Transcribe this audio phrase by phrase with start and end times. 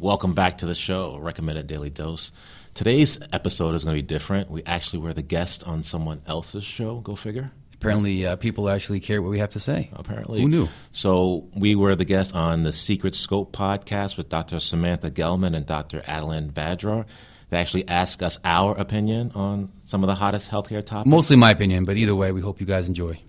[0.00, 2.30] Welcome back to the show, Recommended Daily Dose.
[2.72, 4.48] Today's episode is going to be different.
[4.48, 7.00] We actually were the guest on someone else's show.
[7.00, 7.50] Go figure.
[7.74, 9.90] Apparently, uh, people actually care what we have to say.
[9.92, 10.40] Apparently.
[10.40, 10.68] Who knew?
[10.92, 14.60] So, we were the guest on the Secret Scope podcast with Dr.
[14.60, 16.00] Samantha Gelman and Dr.
[16.06, 17.04] Adeline Vajrar.
[17.50, 21.10] They actually asked us our opinion on some of the hottest healthcare topics.
[21.10, 23.20] Mostly my opinion, but either way, we hope you guys enjoy.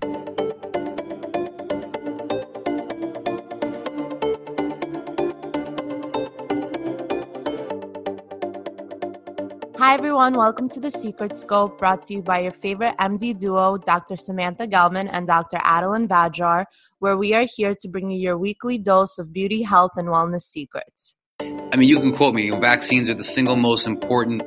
[9.89, 10.33] Hi, everyone.
[10.33, 14.17] Welcome to the Secret Scope, brought to you by your favorite MD duo, Dr.
[14.17, 15.57] Samantha Gelman and Dr.
[15.63, 16.65] Adeline Vajrar,
[16.99, 20.43] where we are here to bring you your weekly dose of beauty, health, and wellness
[20.43, 21.15] secrets.
[21.39, 22.51] I mean, you can quote me.
[22.51, 24.43] Vaccines are the single most important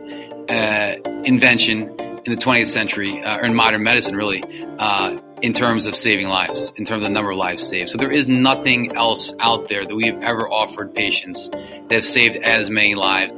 [0.48, 1.88] uh, invention
[2.24, 4.44] in the 20th century, uh, or in modern medicine, really,
[4.78, 7.88] uh, in terms of saving lives, in terms of the number of lives saved.
[7.88, 12.04] So there is nothing else out there that we have ever offered patients that have
[12.04, 13.32] saved as many lives.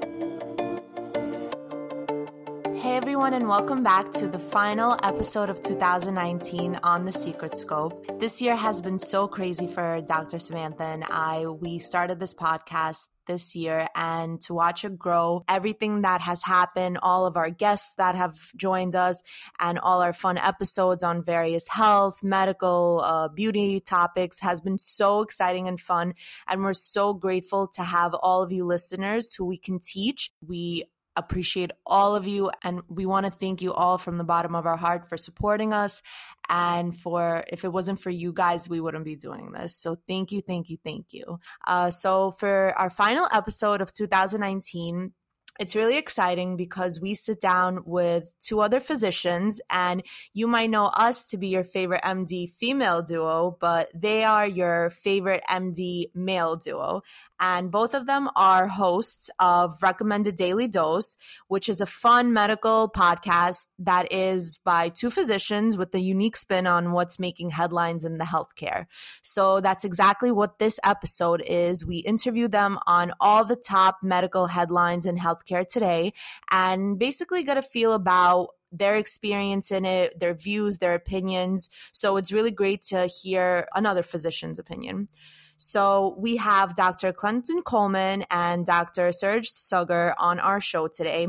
[3.04, 8.18] Everyone, and welcome back to the final episode of 2019 on The Secret Scope.
[8.18, 10.38] This year has been so crazy for Dr.
[10.38, 11.44] Samantha and I.
[11.46, 16.98] We started this podcast this year and to watch it grow, everything that has happened,
[17.02, 19.22] all of our guests that have joined us,
[19.60, 25.20] and all our fun episodes on various health, medical, uh, beauty topics has been so
[25.20, 26.14] exciting and fun.
[26.48, 30.30] And we're so grateful to have all of you listeners who we can teach.
[30.46, 30.84] We
[31.16, 34.66] appreciate all of you and we want to thank you all from the bottom of
[34.66, 36.02] our heart for supporting us.
[36.48, 39.76] And for if it wasn't for you guys we wouldn't be doing this.
[39.76, 41.38] So thank you thank you thank you.
[41.66, 45.12] Uh, so for our final episode of 2019
[45.60, 50.86] it's really exciting because we sit down with two other physicians, and you might know
[50.86, 56.56] us to be your favorite MD female duo, but they are your favorite MD male
[56.56, 57.02] duo.
[57.46, 62.88] And both of them are hosts of Recommended Daily Dose, which is a fun medical
[62.88, 68.16] podcast that is by two physicians with a unique spin on what's making headlines in
[68.16, 68.86] the healthcare.
[69.20, 71.84] So that's exactly what this episode is.
[71.84, 76.14] We interview them on all the top medical headlines in healthcare today
[76.50, 81.68] and basically get a feel about their experience in it, their views, their opinions.
[81.92, 85.08] So it's really great to hear another physician's opinion.
[85.56, 87.12] So we have Dr.
[87.12, 89.12] Clinton Coleman and Dr.
[89.12, 91.28] Serge Sugar on our show today.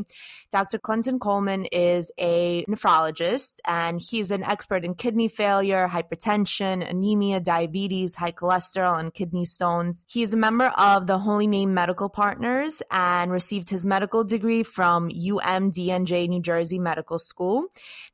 [0.55, 0.79] Dr.
[0.79, 8.15] Clinton Coleman is a nephrologist and he's an expert in kidney failure, hypertension, anemia, diabetes,
[8.15, 10.05] high cholesterol, and kidney stones.
[10.07, 14.63] He is a member of the Holy Name Medical Partners and received his medical degree
[14.63, 17.65] from UMDNJ New Jersey Medical School.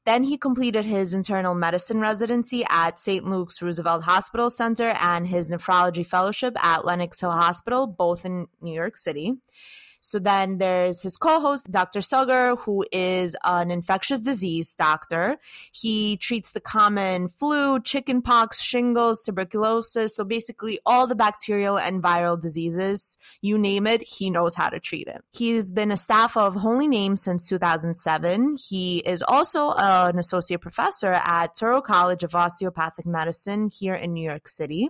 [0.05, 3.23] Then he completed his internal medicine residency at St.
[3.23, 8.73] Luke's Roosevelt Hospital Center and his nephrology fellowship at Lenox Hill Hospital, both in New
[8.73, 9.35] York City.
[10.01, 12.01] So then there's his co-host, Dr.
[12.01, 15.37] Sugar, who is an infectious disease doctor.
[15.71, 20.15] He treats the common flu, chickenpox, shingles, tuberculosis.
[20.15, 24.79] So basically all the bacterial and viral diseases, you name it, he knows how to
[24.79, 25.23] treat it.
[25.31, 28.57] He's been a staff of Holy Name since 2007.
[28.57, 34.27] He is also an associate professor at Touro College of Osteopathic Medicine here in New
[34.27, 34.89] York City.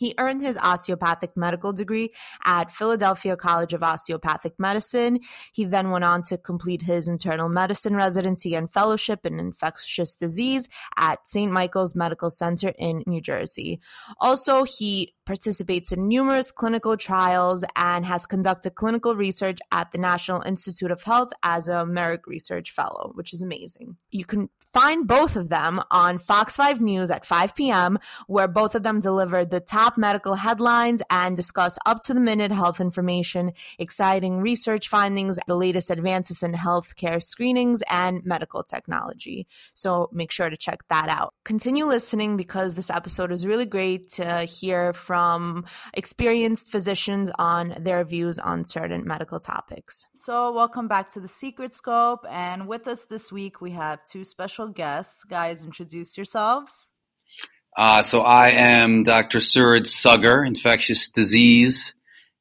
[0.00, 2.14] He earned his osteopathic medical degree
[2.46, 5.20] at Philadelphia College of Osteopathic Medicine.
[5.52, 10.70] He then went on to complete his internal medicine residency and fellowship in infectious disease
[10.96, 11.52] at St.
[11.52, 13.78] Michael's Medical Center in New Jersey.
[14.18, 20.42] Also, he participates in numerous clinical trials and has conducted clinical research at the National
[20.42, 23.96] Institute of Health as a Merck Research Fellow, which is amazing.
[24.10, 28.74] You can find both of them on Fox 5 News at 5 p.m., where both
[28.74, 33.52] of them deliver the top medical headlines and discuss up to the minute health information,
[33.78, 39.46] exciting research findings, the latest advances in healthcare screenings, and medical technology.
[39.74, 41.34] So make sure to check that out.
[41.44, 45.19] Continue listening because this episode is really great to hear from
[45.94, 50.06] experienced physicians on their views on certain medical topics.
[50.14, 52.24] So, welcome back to the Secret Scope.
[52.28, 55.24] And with us this week, we have two special guests.
[55.24, 56.92] Guys, introduce yourselves.
[57.76, 59.40] Uh, so I am Dr.
[59.40, 61.94] Serge Sugar, infectious disease,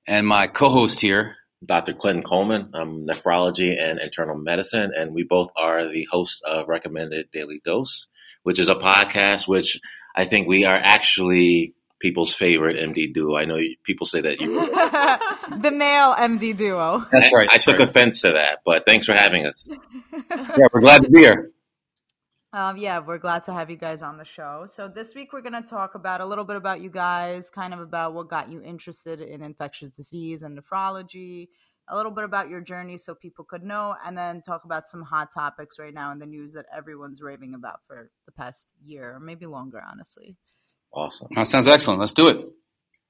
[0.08, 1.36] and my co-host here.
[1.64, 1.94] Dr.
[1.94, 2.72] Clinton Coleman.
[2.74, 8.08] I'm nephrology and internal medicine, and we both are the hosts of Recommended Daily Dose,
[8.44, 9.80] which is a podcast which
[10.16, 13.36] I think we are actually people's favorite MD duo.
[13.36, 14.54] I know people say that you
[15.62, 17.06] the male MD duo.
[17.12, 17.48] That's right.
[17.50, 17.90] I, I that's took right.
[17.90, 19.68] offense to that, but thanks for having us.
[20.32, 21.52] Yeah, we're glad to be here.
[22.52, 24.66] Um, yeah, we're glad to have you guys on the show.
[24.66, 27.74] So this week we're going to talk about a little bit about you guys, kind
[27.74, 31.50] of about what got you interested in infectious disease and nephrology,
[31.88, 35.04] a little bit about your journey so people could know, and then talk about some
[35.04, 39.16] hot topics right now in the news that everyone's raving about for the past year,
[39.16, 40.36] or maybe longer, honestly.
[40.94, 41.28] Awesome.
[41.32, 42.00] That sounds excellent.
[42.00, 42.46] Let's do it.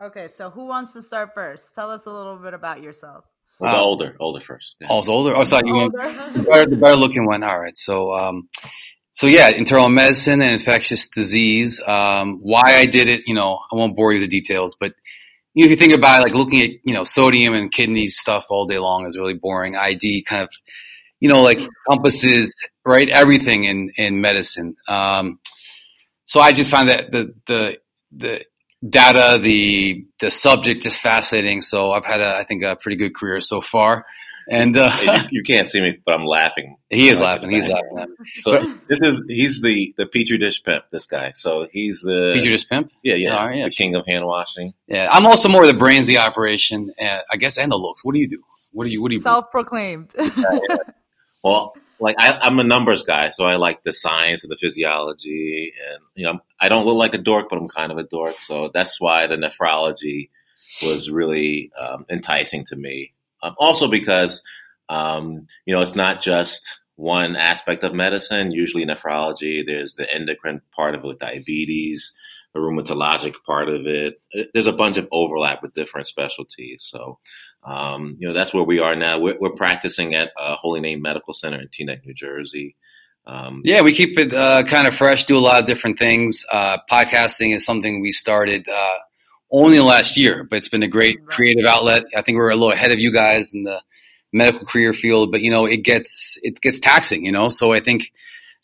[0.01, 1.75] Okay, so who wants to start first?
[1.75, 3.25] Tell us a little bit about yourself.
[3.59, 4.75] Well, the older, older first.
[4.79, 4.87] Yeah.
[4.89, 5.35] Oh, it's older.
[5.35, 6.31] Oh, sorry, you went Older.
[6.33, 7.43] the better, the better looking one.
[7.43, 7.77] All right.
[7.77, 8.47] So, um,
[9.11, 11.81] so yeah, internal medicine and infectious disease.
[11.85, 14.93] Um, why I did it, you know, I won't bore you with the details, but
[15.53, 18.07] you know, if you think about it, like looking at, you know, sodium and kidney
[18.07, 19.75] stuff all day long is really boring.
[19.75, 20.49] ID kind of,
[21.19, 22.55] you know, like encompasses,
[22.85, 24.75] right, everything in, in medicine.
[24.87, 25.39] Um,
[26.29, 27.79] so I just found that the, the,
[28.11, 28.45] the
[28.87, 31.61] data, the, the subject just fascinating.
[31.61, 34.05] So I've had a, I think a pretty good career so far.
[34.51, 36.77] And, uh, Hey, you, you can't see me, but I'm laughing.
[36.89, 37.49] he is laughing.
[37.49, 37.83] the He's back.
[37.91, 38.15] laughing.
[38.41, 38.51] So
[38.87, 40.85] this is he's the the petri dish pimp.
[40.91, 41.33] This guy.
[41.35, 42.91] So he's the He's your just pimp.
[43.03, 44.73] yeah yeah, All right, yeah, the king of hand washing.
[44.87, 48.03] Yeah, I'm also more the brains, the operation, and I guess, and the looks.
[48.03, 48.41] What do you do?
[48.71, 49.01] What do you?
[49.03, 49.21] What do you?
[49.21, 50.15] Self-proclaimed.
[51.43, 55.73] Well, like I, I'm a numbers guy, so I like the science and the physiology,
[55.91, 58.35] and you know I don't look like a dork, but I'm kind of a dork.
[58.39, 60.29] So that's why the nephrology
[60.81, 63.13] was really um, enticing to me.
[63.41, 64.43] Um, also because
[64.87, 68.51] um, you know it's not just one aspect of medicine.
[68.51, 72.11] Usually nephrology, there's the endocrine part of it with diabetes,
[72.53, 74.21] the rheumatologic part of it.
[74.53, 76.87] There's a bunch of overlap with different specialties.
[76.89, 77.19] So
[77.63, 79.19] um, you know, that's where we are now.
[79.19, 82.75] We're, we're practicing at uh, Holy Name Medical Center in Teaneck, New Jersey.
[83.25, 85.25] Um, Yeah, we keep it uh, kind of fresh.
[85.25, 86.45] Do a lot of different things.
[86.51, 88.97] Uh, podcasting is something we started uh,
[89.51, 92.03] only last year, but it's been a great creative outlet.
[92.15, 93.81] I think we're a little ahead of you guys in the
[94.31, 97.25] medical career field, but you know, it gets it gets taxing.
[97.25, 98.11] You know, so I think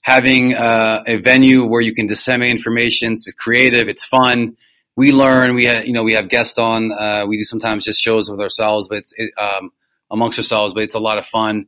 [0.05, 4.55] having uh, a venue where you can disseminate information, it's creative, it's fun.
[4.95, 5.55] We learn.
[5.55, 6.91] We have, you know, we have guests on.
[6.91, 9.71] Uh, we do sometimes just shows with ourselves, but it's, it, um,
[10.11, 10.75] amongst ourselves.
[10.75, 11.65] But it's a lot of fun.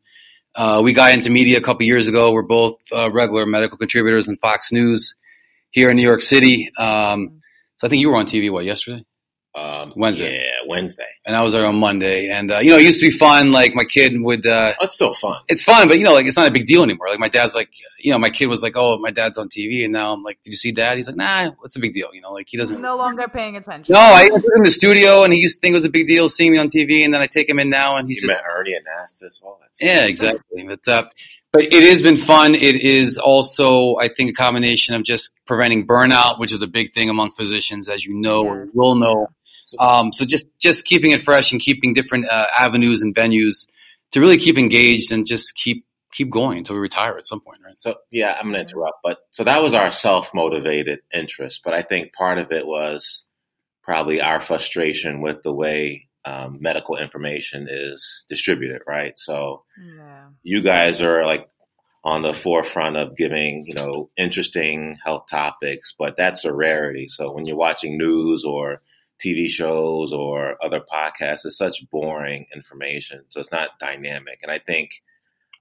[0.56, 2.32] Uh, we got into media a couple years ago.
[2.32, 5.16] We're both uh, regular medical contributors in Fox News
[5.72, 6.70] here in New York City.
[6.78, 7.42] Um,
[7.78, 9.04] so I think you were on TV what yesterday,
[9.58, 10.36] um, Wednesday.
[10.36, 11.08] Yeah, Wednesday.
[11.26, 12.30] and I was there on Monday.
[12.30, 13.52] And uh, you know, it used to be fun.
[13.52, 14.46] Like my kid would.
[14.46, 15.40] Uh, Oh, it's still fun.
[15.48, 17.08] it's fun, but you know, like it's not a big deal anymore.
[17.10, 17.70] Like my dad's like,
[18.00, 20.38] you know, my kid was like, "Oh, my dad's on TV," and now I'm like,
[20.44, 22.58] "Did you see dad?" He's like, "Nah, what's a big deal?" You know, like he
[22.58, 22.80] doesn't.
[22.82, 23.94] no longer paying attention.
[23.94, 25.90] No, I took him in the studio, and he used to think it was a
[25.90, 28.22] big deal seeing me on TV, and then I take him in now, and he's
[28.22, 29.76] you just met Ernie Anastos, all that.
[29.76, 29.88] stuff.
[29.88, 30.64] yeah, exactly.
[30.68, 31.10] But uh,
[31.54, 32.54] but it has been fun.
[32.56, 36.94] It is also, I think, a combination of just preventing burnout, which is a big
[36.94, 39.30] thing among physicians, as you know or will know.
[39.80, 43.68] Um, so just just keeping it fresh and keeping different uh, avenues and venues
[44.12, 47.60] to really keep engaged and just keep keep going until we retire at some point,
[47.64, 47.80] right?
[47.80, 51.62] So yeah, I'm going to interrupt, but so that was our self motivated interest.
[51.64, 53.24] But I think part of it was
[53.84, 59.14] probably our frustration with the way um, medical information is distributed, right?
[59.18, 59.64] So
[59.98, 60.30] Yeah.
[60.44, 61.48] you guys are like
[62.04, 67.08] on the forefront of giving you know interesting health topics, but that's a rarity.
[67.10, 68.82] So when you're watching news or
[69.24, 73.26] TV shows or other podcasts, is such boring information.
[73.30, 75.02] So it's not dynamic, and I think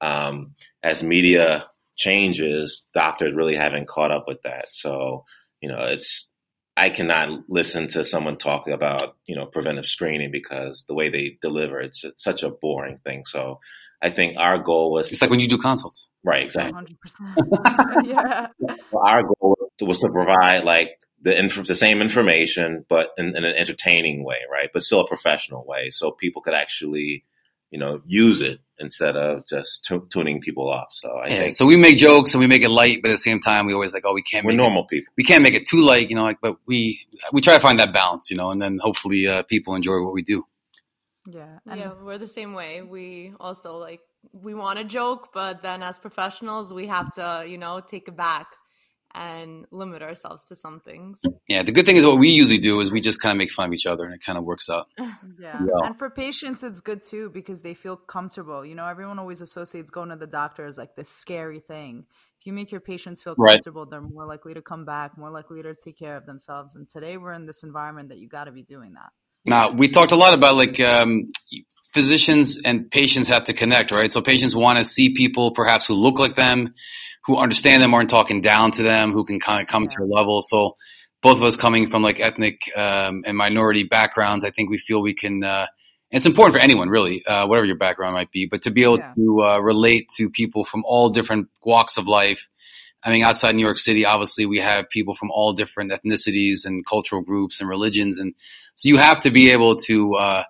[0.01, 4.67] um, as media changes, doctors really haven't caught up with that.
[4.73, 5.25] So
[5.61, 6.29] you know it's.
[6.79, 11.39] I cannot listen to someone talk about, you know, preventive screening because the way they
[11.41, 13.25] deliver it's such a boring thing.
[13.25, 13.61] So
[14.03, 16.09] I think our goal was It's like when you do consults.
[16.23, 16.99] right, exactly.
[17.03, 18.05] 100%.
[18.07, 18.49] yeah.
[18.93, 23.45] Well, our goal was to provide like the inf- the same information, but in, in
[23.45, 24.71] an entertaining way, right?
[24.73, 27.25] But still a professional way, so people could actually,
[27.71, 30.89] you know, use it instead of just tu- tuning people off.
[30.93, 33.15] So I Yeah, think so we make jokes and we make it light, but at
[33.15, 35.13] the same time, we always like, oh, we can't we're make normal people.
[35.13, 36.25] it, we can't make it too light, you know.
[36.25, 37.01] Like, but we
[37.33, 40.13] we try to find that balance, you know, and then hopefully uh, people enjoy what
[40.13, 40.45] we do.
[41.27, 41.59] Yeah.
[41.67, 42.83] And yeah, we're the same way.
[42.83, 44.01] We also like
[44.33, 48.17] we want to joke, but then as professionals, we have to, you know, take it
[48.17, 48.47] back
[49.17, 51.21] and limit ourselves to some things.
[51.49, 53.51] Yeah, the good thing is what we usually do is we just kind of make
[53.51, 54.87] fun of each other, and it kind of works out.
[55.39, 55.63] Yeah.
[55.65, 55.87] Yeah.
[55.87, 58.65] And for patients, it's good too because they feel comfortable.
[58.65, 62.05] You know, everyone always associates going to the doctor as like this scary thing.
[62.39, 63.55] If you make your patients feel Right.
[63.55, 66.77] comfortable, they're more likely to come back, more likely to take care of themselves.
[66.77, 69.11] And today we're in this environment that you got to be doing that.
[69.47, 71.31] Now, we talked a lot about like um,
[71.93, 74.13] physicians and patients have to connect, right?
[74.13, 76.75] So patients want to see people perhaps who look like them,
[77.25, 79.99] who understand them, aren't talking down to them, who can kind of come to Yeah.
[80.07, 80.41] their level.
[80.43, 80.77] So
[81.23, 85.01] both of us coming from like ethnic um, and minority backgrounds, I think we feel
[85.03, 85.43] we can.
[85.43, 85.67] Uh,
[86.11, 88.99] it's important for anyone, really, uh, whatever your background might be, but to be able
[88.99, 89.13] Yeah.
[89.17, 92.47] to uh, relate to people from all different walks of life
[93.07, 96.85] I mean, outside New York City, obviously we have people from all different ethnicities and
[96.85, 98.35] cultural groups and religions, and
[98.75, 100.45] so you have to be able to, uh,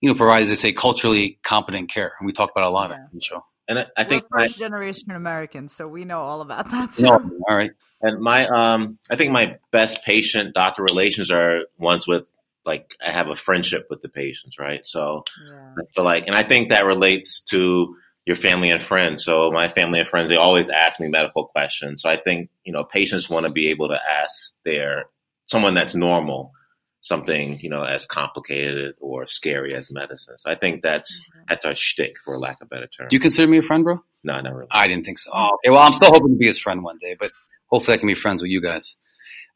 [0.00, 2.12] you know, provide, as I say, culturally competent care.
[2.20, 2.96] And we talk about a lot Yeah.
[2.96, 3.44] of it in the show.
[3.68, 6.92] And I, I think We're my, first generation Americans, so we know all about that.
[6.94, 7.04] Too.
[7.04, 7.12] No,
[7.48, 7.70] all right.
[8.02, 12.24] and my um I think my best patient doctor relations are ones with
[12.66, 14.86] like I have a friendship with the patients, right?
[14.86, 15.74] So Yeah.
[15.78, 19.24] I feel like, and I think that relates to your family and friends.
[19.24, 22.02] So my family and friends, they always ask me medical questions.
[22.02, 25.06] So I think, you know, patients want to be able to ask their,
[25.46, 26.52] someone that's normal,
[27.00, 30.38] something, you know, as complicated or scary as medicine.
[30.38, 33.08] So I think that's, that's our shtick for lack of a better term.
[33.08, 33.98] Do you consider me a friend, bro?
[34.24, 34.68] no, not really.
[34.70, 35.30] I didn't think so.
[35.34, 35.70] Oh, okay.
[35.70, 37.32] Well, I'm still hoping to be his friend one day, but
[37.66, 38.96] hopefully I can be friends with you guys.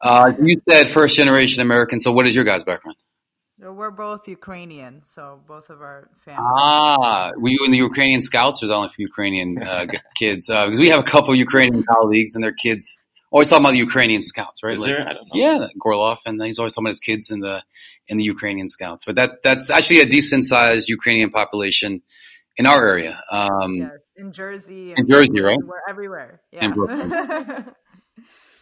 [0.01, 1.99] Uh, you said first generation American.
[1.99, 2.97] So what is your guys' background?
[3.59, 6.45] So We're both Ukrainian, so both of our families.
[6.55, 9.97] Ah, were you in the Ukrainian Scouts, or is that only for Ukrainian uh, g-
[10.15, 10.47] kids?
[10.49, 12.83] Uh, because we have a couple Ukrainian colleagues, and their kids
[13.31, 14.73] always talking about the Ukrainian Scouts, right?
[14.75, 15.01] Is Like- there?
[15.09, 15.41] I don't know.
[15.45, 17.63] yeah, Gorlov, and he's always talking about his kids in the
[18.07, 19.05] in the Ukrainian Scouts.
[19.05, 22.03] But that that's actually a decent sized Ukrainian population
[22.57, 23.19] in our area.
[23.31, 24.93] Um, yeah, it's in Jersey.
[24.95, 25.57] In Jersey, right?
[25.63, 26.41] We're everywhere.
[26.51, 27.63] Yeah.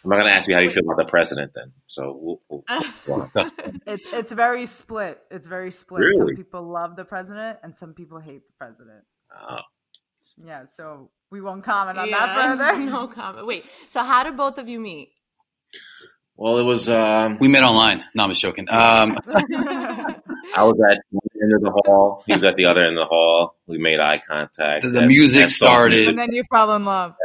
[0.05, 0.09] In Brooklyn.
[0.09, 1.71] I'm not going to ask you how you feel about the president then.
[1.87, 2.63] So we'll, we'll,
[3.07, 3.31] we'll-
[3.87, 5.19] it's it's very split.
[5.31, 6.15] It's very split.
[6.15, 9.03] Some people love the president, and some people hate the president.
[9.35, 9.61] uh,
[10.43, 12.79] Yeah, so we won't comment on Yeah, that further.
[12.91, 13.45] no comment.
[13.47, 15.09] Wait, so how did both of you meet?
[16.37, 18.03] well, it was, um, we met online.
[18.13, 18.67] No, I'm just joking.
[18.69, 22.23] Um, I was at one end of the hall.
[22.27, 23.55] He was at the other end of the hall.
[23.67, 24.83] We made eye contact.
[24.83, 26.09] The- the That- music that started.
[26.09, 27.15] and then you fell in love.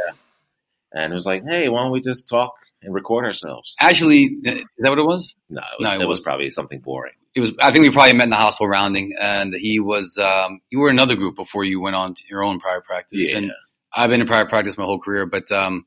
[0.93, 3.75] And it was like, hey, why don't we just talk and record ourselves?
[3.79, 5.35] actually, is that what it was?
[5.49, 7.13] No, it was, No, it it was probably something boring.
[7.33, 7.53] It was.
[7.61, 10.17] I think we probably met in the hospital rounding, and he was.
[10.17, 13.31] Um, you were in another group before you went on to your own private practice,
[13.31, 13.37] Yeah.
[13.37, 13.51] and
[13.93, 15.85] I've been in private practice my whole career, but um,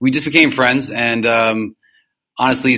[0.00, 0.90] we just became friends.
[0.90, 1.76] And um,
[2.38, 2.76] honestly,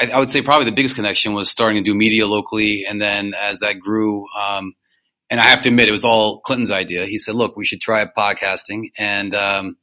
[0.00, 3.00] I, I would say probably the biggest connection was starting to do media locally, and
[3.00, 4.74] then as that grew, um,
[5.30, 7.06] and I have to admit, it was all Clinton's idea.
[7.06, 9.76] He said, "Look, we should try podcasting," and um,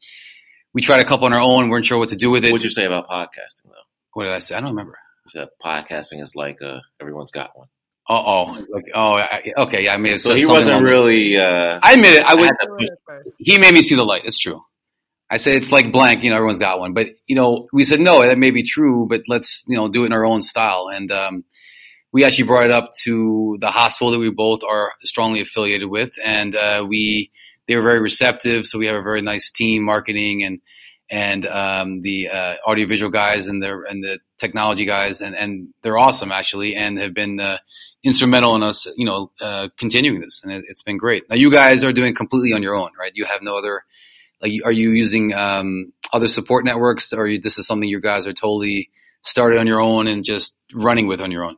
[0.80, 1.68] we tried a couple on our own.
[1.68, 2.54] weren't sure what to do with it.
[2.54, 3.84] What'd you say about podcasting, though?
[4.14, 4.56] what did I say?
[4.56, 4.98] I don't remember.
[5.26, 7.68] You said podcasting is like uh, everyone's got one.
[8.08, 11.36] Uh oh, like oh, I, okay, yeah, I may have So he wasn't really.
[11.36, 12.24] Uh, I admit it.
[12.24, 12.46] I would.
[12.46, 13.36] had to You were at first.
[13.40, 14.22] he made me see the light.
[14.24, 14.62] It's true.
[15.30, 16.94] I say it's like blank, you know, everyone's got one.
[16.94, 20.04] But, you know, we said, no, that may be true, but let's, you know, do
[20.04, 20.90] it in our own style.
[20.92, 21.44] And um,
[22.12, 26.14] we actually brought it up to the hospital that we both are strongly affiliated with.
[26.24, 27.30] And uh, we,
[27.70, 28.66] they were very receptive.
[28.66, 30.60] So we have a very nice team, marketing and,
[31.10, 35.22] and um, the uh, audiovisual guys and the, and the technology guys.
[35.22, 37.60] And, and they're awesome, actually, and have been uh,
[38.04, 40.42] instrumental in us, you know, uh, continuing this.
[40.44, 41.30] And it, it's been great.
[41.30, 43.12] Now, you guys are doing completely on your own, right?
[43.14, 43.84] You have no other
[44.42, 48.26] like are you using um, other support networks or you, this is something you guys
[48.26, 48.90] are totally
[49.22, 51.58] started on your own and just running with on your own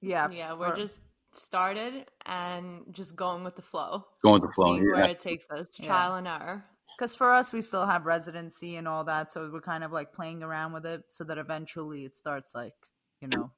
[0.00, 1.00] Yeah, Yeah, we're for- just
[1.38, 4.04] started and just going with the flow.
[4.22, 5.86] going with the flow Seeing where it takes us, Yeah.
[5.86, 6.64] trial and error.
[6.96, 10.12] Because for us, we still have residency and all that, so we're kind of like
[10.12, 12.74] playing around with it, so that eventually it starts like
[13.20, 13.50] you know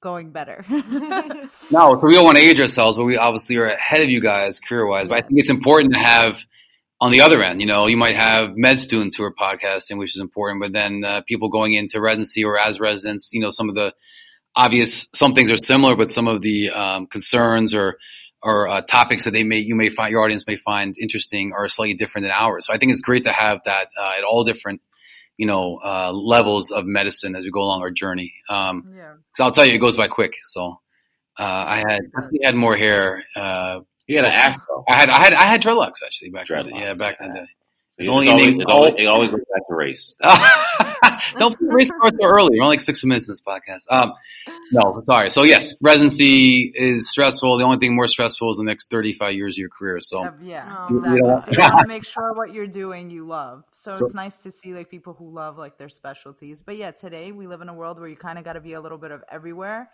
[0.00, 0.64] going better.
[0.68, 4.20] no so we don't want to age ourselves but we obviously are ahead of you
[4.20, 6.46] guys career wise but i think it's important to have
[7.00, 10.14] on the other end you know you might have med students who are podcasting which
[10.14, 13.68] is important but then uh, people going into residency or as residents you know some
[13.68, 13.92] of the
[14.58, 17.96] obvious some things are similar but some of the um, concerns or
[18.42, 21.68] or uh, topics that they may you may find your audience may find interesting are
[21.68, 24.44] slightly different than ours so i think it's great to have that uh, at all
[24.44, 24.80] different
[25.36, 29.40] you know uh, levels of medicine as we go along our journey um, yeah, because
[29.44, 30.34] I'll tell you, it goes by quick.
[30.42, 30.80] So
[31.38, 31.42] uh,
[31.76, 33.22] I had definitely had more hair.
[33.36, 34.84] Uh, he had an afro.
[34.88, 36.70] I had I had I had dreadlocks actually back in the day.
[36.70, 37.40] Dreadlocks, Yeah, back in the day.
[37.98, 40.16] It's, It's only always, named- it's always, it always goes back to race.
[41.36, 42.50] Don't put race cards so early.
[42.58, 43.84] We're only like six minutes in this podcast.
[43.90, 44.12] Um,
[44.72, 45.30] no, sorry.
[45.30, 47.56] So yes, residency is stressful.
[47.58, 50.00] The only thing more stressful is the next thirty-five years of your career.
[50.00, 50.94] So Uh, yeah, Oh.
[50.94, 51.16] exactly.
[51.16, 53.64] You know- So you want to make sure what you're doing you love.
[53.72, 56.62] So it's nice to see like people who love like their specialties.
[56.62, 58.72] But yeah, today we live in a world where you kind of got to be
[58.74, 59.90] a little bit of everywhere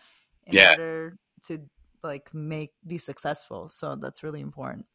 [0.46, 0.70] in Yeah.
[0.72, 1.58] order to
[2.02, 3.68] like make be successful.
[3.68, 4.86] So that's really important.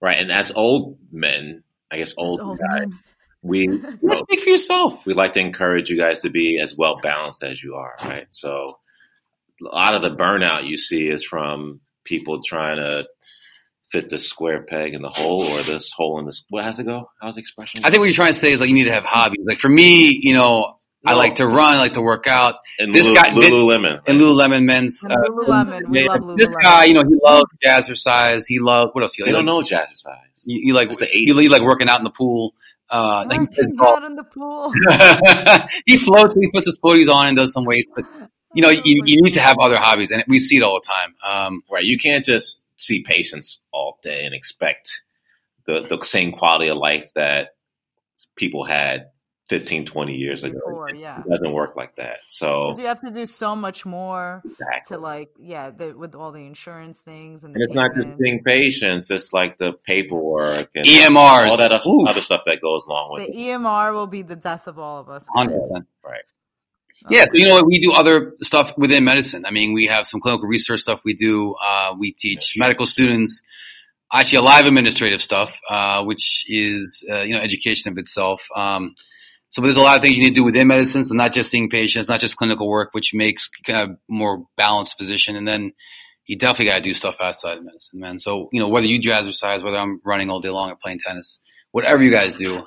[0.00, 0.18] Right.
[0.18, 2.86] And as old men, I guess old, So, guys,
[3.42, 5.04] we, you know, speak for yourself.
[5.06, 8.26] we like to encourage you guys to be as well balanced as you are, right?
[8.30, 8.78] So
[9.60, 13.06] a lot of the burnout you see is from people trying to
[13.90, 16.44] fit the square peg in the hole or this hole in this.
[16.48, 17.10] What has it go?
[17.20, 17.84] How's the expression?
[17.84, 19.44] I think what you're trying to say is like you need to have hobbies.
[19.44, 22.56] Like for me, you know, I like to run, I like to work out.
[22.78, 24.00] and this Lulu, guy- Lululemon.
[24.06, 25.02] And Lululemon men's.
[25.02, 28.44] And uh, Lululemon, we yeah, love This guy, you know, he loves jazzercise.
[28.46, 29.14] He loves what else?
[29.14, 30.18] He, they like, don't know jazzercise.
[30.44, 31.50] You, you like It's the you, you 80s.
[31.50, 32.54] like working out in the pool.
[32.90, 34.72] Uh, like Working out in the pool.
[35.86, 38.04] he floats, he puts his floaties on and does some weights, but
[38.54, 40.80] you know, Oh you, you need to have other hobbies, and we see it all
[40.80, 41.14] the time.
[41.24, 41.84] Um, Right.
[41.84, 45.02] You can't just see patients all day and expect
[45.66, 47.50] the, the same quality of life that
[48.36, 49.10] people had
[49.50, 50.54] 15, 20 years ago.
[50.64, 51.18] Before, It- yeah.
[51.20, 52.18] It doesn't work like that.
[52.28, 54.96] So, Because you have to do so much more exactly.
[54.96, 58.04] to like, yeah, the, with all the insurance things and the And it's not just
[58.06, 58.22] payments.
[58.24, 62.08] seeing patients, it's like the paperwork and EMRs, all that other, Oof.
[62.08, 63.36] other stuff that goes along with The it.
[63.58, 65.26] EMR will be the death of all of us.
[65.36, 65.84] 100%.
[66.04, 66.20] Right.
[67.10, 67.66] Yeah, so you know what?
[67.66, 69.44] We do other stuff within medicine.
[69.46, 71.56] I mean, we have some clinical research stuff we do.
[71.60, 73.42] Uh, we teach medical students
[74.12, 78.46] actually a live administrative stuff, uh, which is uh, you know education of itself.
[78.54, 78.94] Um,
[79.50, 81.04] so there's a lot of things you need to do within medicine.
[81.04, 84.96] So not just seeing patients, not just clinical work, which makes kind of more balanced
[84.96, 85.36] physician.
[85.36, 85.72] And then
[86.26, 88.18] you definitely got to do stuff outside of medicine, man.
[88.18, 91.38] So you know whether you jazzercise, whether I'm running all day long or playing tennis,
[91.72, 92.62] whatever you guys do,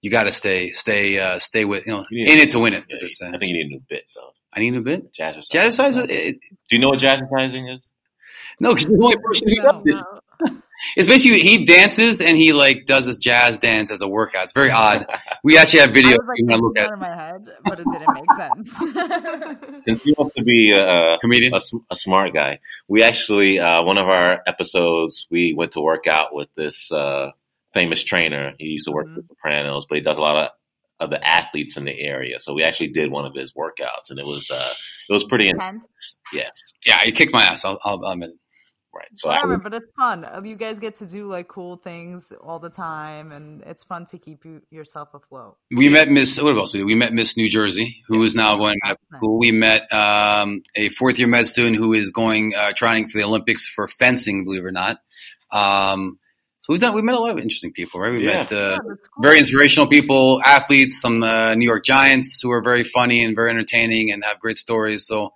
[0.00, 2.58] you got to stay, stay, uh, stay with you know You need- in it to
[2.58, 3.32] win it, Yeah, as it says.
[3.34, 4.30] I think you need a new bit though.
[4.54, 5.12] I need a new bit.
[5.12, 5.50] Jazzercise.
[5.52, 6.08] Jazzercise?
[6.10, 7.88] It, Do you know what jazzercising is?
[8.60, 10.21] no, because you're the only person who does it.
[10.82, 10.92] No.
[10.96, 14.44] It's basically he dances and he like does this jazz dance as a workout.
[14.44, 15.06] It's very odd.
[15.44, 16.10] We actually have I video.
[16.10, 18.14] was if like you want to look that at in my head, but it didn't
[18.14, 18.78] make sense.
[19.86, 21.52] Since you have to be a, comedian.
[21.54, 21.60] a,
[21.90, 26.32] a smart guy, we actually uh, one of our episodes we went to work out
[26.32, 27.30] with this uh,
[27.74, 28.52] famous trainer.
[28.58, 29.14] He used to work Mhm.
[29.16, 30.50] for Sopranos, but he does a lot of
[31.00, 32.38] of the athletes in the area.
[32.38, 34.72] So we actually did one of his workouts, and it was uh,
[35.08, 35.82] it was pretty intense.
[35.82, 36.18] Tense.
[36.32, 36.52] Yes,
[36.86, 37.64] Yeah, he kicked my ass.
[37.64, 38.36] I'll, I'll, I'll admit it.
[38.94, 39.08] Right.
[39.14, 40.24] So I Whatever, would, but it's fun.
[40.24, 44.06] Uh, You guys get to do like cool things all the time, and it's fun
[44.06, 45.56] to keep you yourself afloat.
[45.74, 46.40] We met Miss.
[46.40, 46.74] What else?
[46.74, 46.84] we?
[46.84, 49.38] We met Miss New Jersey, who is now going to school.
[49.38, 53.24] We met um, a fourth year med student who is going uh, trying for the
[53.24, 54.44] Olympics for fencing.
[54.44, 54.98] Believe it or not.
[55.50, 56.18] Um,
[56.62, 56.94] so we've done.
[56.94, 58.12] We met a lot of interesting people, right?
[58.12, 58.34] We Yeah.
[58.38, 58.78] met uh, Yeah,
[59.14, 59.22] cool.
[59.22, 63.50] very inspirational people, athletes, some uh, New York Giants who are very funny and very
[63.50, 65.06] entertaining and have great stories.
[65.06, 65.32] So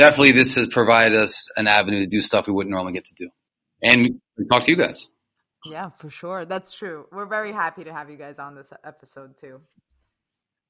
[0.00, 3.14] definitely, this has provided us an avenue to do stuff we wouldn't normally get to
[3.14, 3.28] do,
[3.82, 5.08] and talk to you guys.
[5.64, 6.44] Yeah, for sure.
[6.46, 7.06] That's true.
[7.12, 9.60] We're very happy to have you guys on this episode too.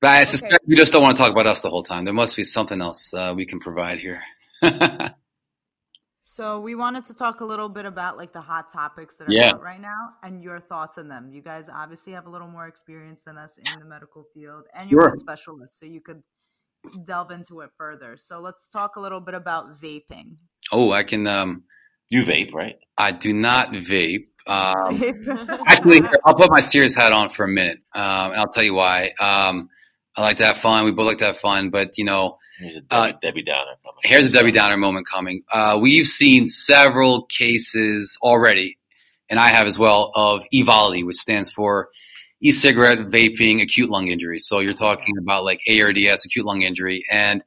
[0.02, 2.04] But I suspect you just don't want to talk about us the whole time.
[2.04, 4.20] There must be something else uh, we can provide here.
[6.22, 9.32] So we wanted to talk a little bit about like the hot topics that are
[9.32, 9.50] Yeah.
[9.54, 11.30] out right now and your thoughts on them.
[11.32, 14.88] You guys obviously have a little more experience than us in the medical field, and
[14.88, 15.10] you're Sure.
[15.10, 16.22] both specialists, so you could
[17.04, 18.16] delve into it further.
[18.16, 20.36] So let's talk a little bit about vaping.
[20.72, 21.26] oh, I can.
[21.26, 21.64] Um,
[22.08, 22.76] you vape, right?
[22.98, 24.26] I do not vape.
[24.46, 25.02] Um,
[25.66, 27.78] actually, I'll put my serious hat on for a minute.
[27.94, 29.10] Um, and I'll tell you why.
[29.20, 29.68] Um,
[30.16, 30.84] I like to have fun.
[30.84, 33.70] We both like to have fun, but you know, Here's a Uh, Debbie, Debbie Downer.
[34.02, 35.42] here's a Debbie Downer moment coming.
[35.52, 38.76] Uh, we've seen several cases already,
[39.30, 41.88] and I have as well, of EVALI, which stands for
[42.42, 44.38] e-cigarette vaping acute lung injury.
[44.38, 47.44] So you're talking about like ARDS, acute lung injury, and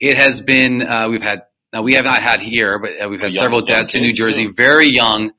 [0.00, 0.82] it has been.
[0.82, 3.60] Uh, we've had now we have not had here, but uh, we've had Young- several
[3.60, 4.52] deaths in New Jersey, too.
[4.54, 5.32] very young.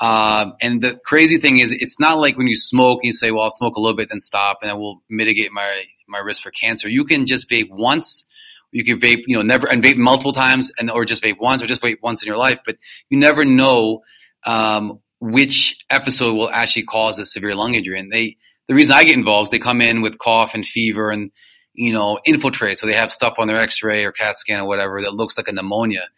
[0.00, 3.44] Um, and the crazy thing is, it's not like when you smoke, you say, "Well,
[3.44, 6.50] I'll smoke a little bit, then stop, and i will mitigate my my risk for
[6.50, 8.24] cancer." You can just vape once.
[8.72, 11.62] You can vape, you know, never and vape multiple times, and or just vape once,
[11.62, 12.60] or just vape once in your life.
[12.64, 12.76] But
[13.10, 14.02] you never know
[14.46, 17.98] um, which episode will actually cause a severe lung injury.
[17.98, 18.36] And they,
[18.68, 21.30] the reason I get involved is they come in with cough and fever and
[21.74, 25.00] you know infiltrate, so they have stuff on their X-ray or CAT scan or whatever
[25.02, 26.08] that looks like a pneumonia.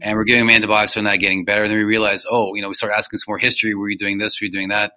[0.00, 1.64] And we're giving them antibiotics, they're not getting better.
[1.64, 3.74] And then we realize, oh, you know, we start asking some more history.
[3.74, 4.40] Were you doing this?
[4.40, 4.92] Were you doing that?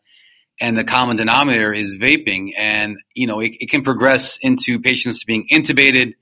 [0.60, 2.52] And the common denominator is vaping.
[2.56, 6.14] And, you know, it, it can progress into patients being intubated,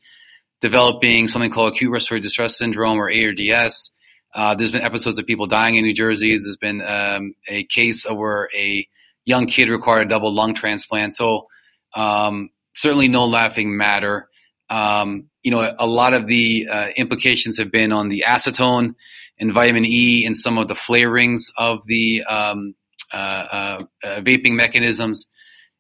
[0.62, 3.92] developing something called acute respiratory distress syndrome or ARDS.
[4.34, 6.30] Uh, there's been episodes of people dying in New Jersey.
[6.30, 8.88] There's been um, a case where a
[9.26, 11.14] young kid required a double lung transplant.
[11.14, 11.48] So
[11.96, 14.30] um, certainly no laughing matter.
[14.70, 18.96] Um, you know, a lot of the uh, implications have been on the acetone
[19.40, 22.76] and vitamin E and some of the flavorings of the um,
[23.12, 25.28] uh, uh, uh, vaping mechanisms.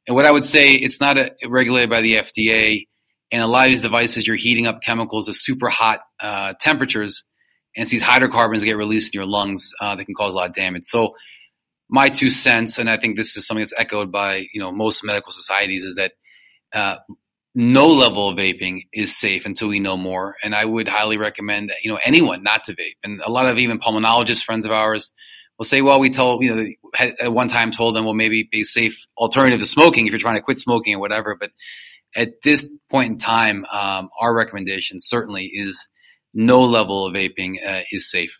[0.07, 2.87] And what I would say, it's not a, regulated by the FDA.
[3.31, 7.25] And a lot of these devices, you're heating up chemicals at super hot uh, temperatures,
[7.79, 10.55] and these hydrocarbons get released in your lungs uh, that can cause a lot of
[10.55, 10.83] damage.
[10.83, 11.15] So,
[11.89, 15.03] my two cents, and I think this is something that's echoed by you know most
[15.03, 16.11] medical societies, is that
[16.73, 16.97] uh,
[17.55, 20.35] no level of vaping is safe until we know more.
[20.43, 22.97] And I would highly recommend that you know anyone not to vape.
[23.03, 25.13] And a lot of even pulmonologists, friends of ours,
[25.57, 26.67] will say, "Well, we told you know
[26.99, 30.35] at one time told them, well, maybe be safe alternative to smoking if you're trying
[30.35, 31.51] to quit smoking or whatever." But
[32.13, 35.87] at this point in time, um, our recommendation certainly is
[36.33, 38.39] no level of vaping uh, is safe.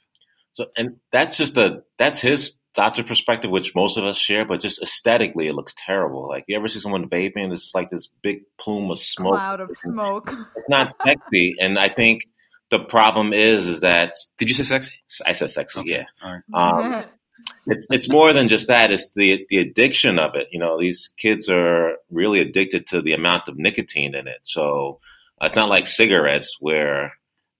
[0.53, 4.59] So, and that's just a that's his doctor perspective, which most of us share, but
[4.59, 6.27] just aesthetically, it looks terrible.
[6.27, 7.51] Like you ever see someone vaping?
[7.53, 9.35] It's like this big plume of smoke.
[9.35, 10.33] Cloud of smoke.
[10.55, 12.23] It's not sexy, and I think
[12.69, 14.95] the problem is is that Did you say sexy?
[15.25, 15.91] I said sexy, Okay.
[15.91, 16.05] yeah.
[16.21, 16.93] All right.
[17.01, 17.05] Um,
[17.67, 18.91] it's it's more than just that.
[18.91, 20.47] It's the the addiction of it.
[20.51, 24.39] You know, these kids are really addicted to the amount of nicotine in it.
[24.43, 24.99] So
[25.41, 27.13] uh, it's not like cigarettes where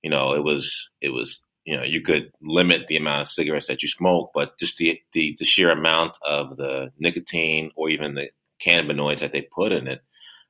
[0.04, 3.68] you know it was it was you know you could limit the amount of cigarettes
[3.68, 8.16] that you smoke, but just the the, the sheer amount of the nicotine or even
[8.16, 8.30] the
[8.66, 10.02] cannabinoids that they put in it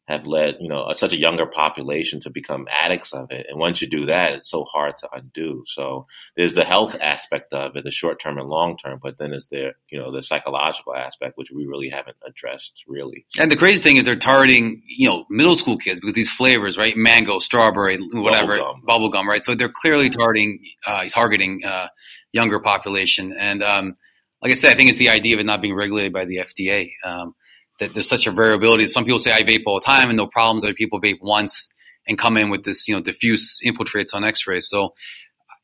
[0.09, 3.45] have led you know such a younger population to become addicts of it.
[3.47, 5.63] And once you do that, it's so hard to undo.
[5.67, 9.29] So there's the health aspect of it, the short term and long term, but then
[9.29, 13.25] there's the you know the psychological aspect, which we really haven't addressed really.
[13.37, 16.75] And the crazy thing is they're targeting, you know, middle school kids with these flavors,
[16.75, 16.97] right?
[16.97, 18.83] Mango, strawberry, whatever, Bubblegum.
[18.87, 19.45] bubblegum, right?
[19.45, 21.87] So they're clearly targeting uh, targeting uh,
[22.33, 23.31] younger population.
[23.37, 23.95] And um,
[24.41, 26.37] like I said, I think it's the idea of it not being regulated by the
[26.37, 26.93] FDA.
[27.03, 27.35] Um,
[27.79, 28.87] that there's such a variability.
[28.87, 30.63] Some people say I vape all the time and no problems.
[30.63, 31.69] Other people vape once
[32.07, 34.67] and come in with this, you know, diffuse infiltrates on X-rays.
[34.67, 34.93] So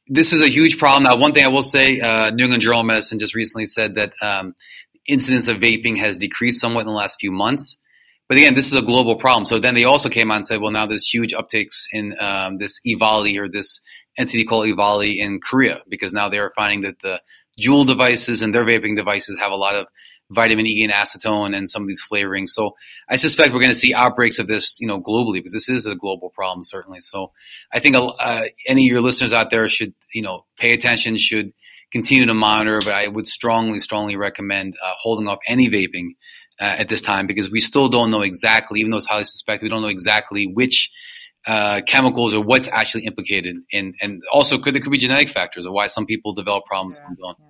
[0.08, 1.04] this is a huge problem.
[1.04, 3.95] Now, one thing I will say, uh, New England Journal of Medicine just recently said
[3.95, 4.54] that um,
[5.08, 7.78] incidence of vaping has decreased somewhat in the last few months.
[8.28, 9.45] But again, this is a global problem.
[9.45, 12.58] So then they also came out and said, well, now there's huge uptakes in um,
[12.58, 13.82] this Evali or this
[14.17, 17.21] entity called Evali in Korea because now they are finding that the
[17.60, 19.88] Juul devices and their vaping devices have a lot of
[20.31, 22.49] vitamin E and acetone and some of these flavorings.
[22.49, 22.75] So
[23.07, 25.85] I suspect we're going to see outbreaks of this, you know, globally because this is
[25.85, 26.99] a global problem certainly.
[27.01, 27.31] So
[27.71, 31.51] I think uh, any of your listeners out there should, you know, pay attention, should
[31.91, 32.79] continue to monitor.
[32.83, 36.15] But I would strongly, strongly recommend uh, holding off any vaping
[36.59, 39.65] uh, at this time because we still don't know exactly, even though it's highly suspected,
[39.65, 40.91] we don't know exactly which
[41.45, 45.65] uh, chemicals or what's actually implicated in, and also could there could be genetic factors
[45.67, 47.38] of why some people develop problems Yeah, and don't.
[47.39, 47.45] yeah.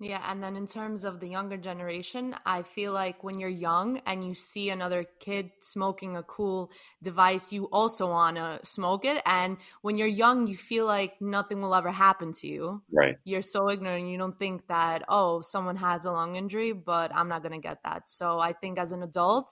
[0.00, 4.00] Yeah, and then in terms of the younger generation, I feel like when you're young
[4.06, 6.70] and you see another kid smoking a cool
[7.02, 9.20] device, you also want to smoke it.
[9.26, 12.82] And when you're young, you feel like nothing will ever happen to you.
[12.92, 13.16] Right.
[13.24, 17.28] You're so ignorant, you don't think that, oh, someone has a lung injury, but I'm
[17.28, 18.08] not going to get that.
[18.08, 19.50] So I think as an adult,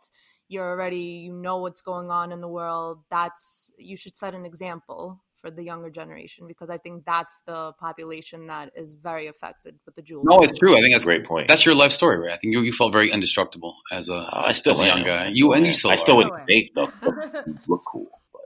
[0.48, 3.00] you're already, you know what's going on in the world.
[3.10, 7.72] That's, you should set an example for the younger generation because I think that's the
[7.74, 10.24] population that is very affected with the Juuls.
[10.24, 10.76] No, it's true.
[10.76, 11.46] I think that's a Great point.
[11.46, 12.32] That's your life story, right?
[12.32, 15.04] I think you, you felt very indestructible as a Uh, I still as a young
[15.04, 15.30] guy.
[15.32, 15.98] You and you still I are.
[15.98, 16.90] still would Still am.
[17.02, 17.42] though.
[17.46, 18.40] You look cool, but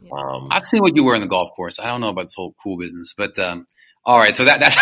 [0.00, 0.12] Yeah.
[0.16, 1.78] um, I've seen what you wear in the golf course.
[1.78, 3.66] I don't know about this whole cool business, but um,
[4.06, 4.34] all right.
[4.34, 4.76] So that that's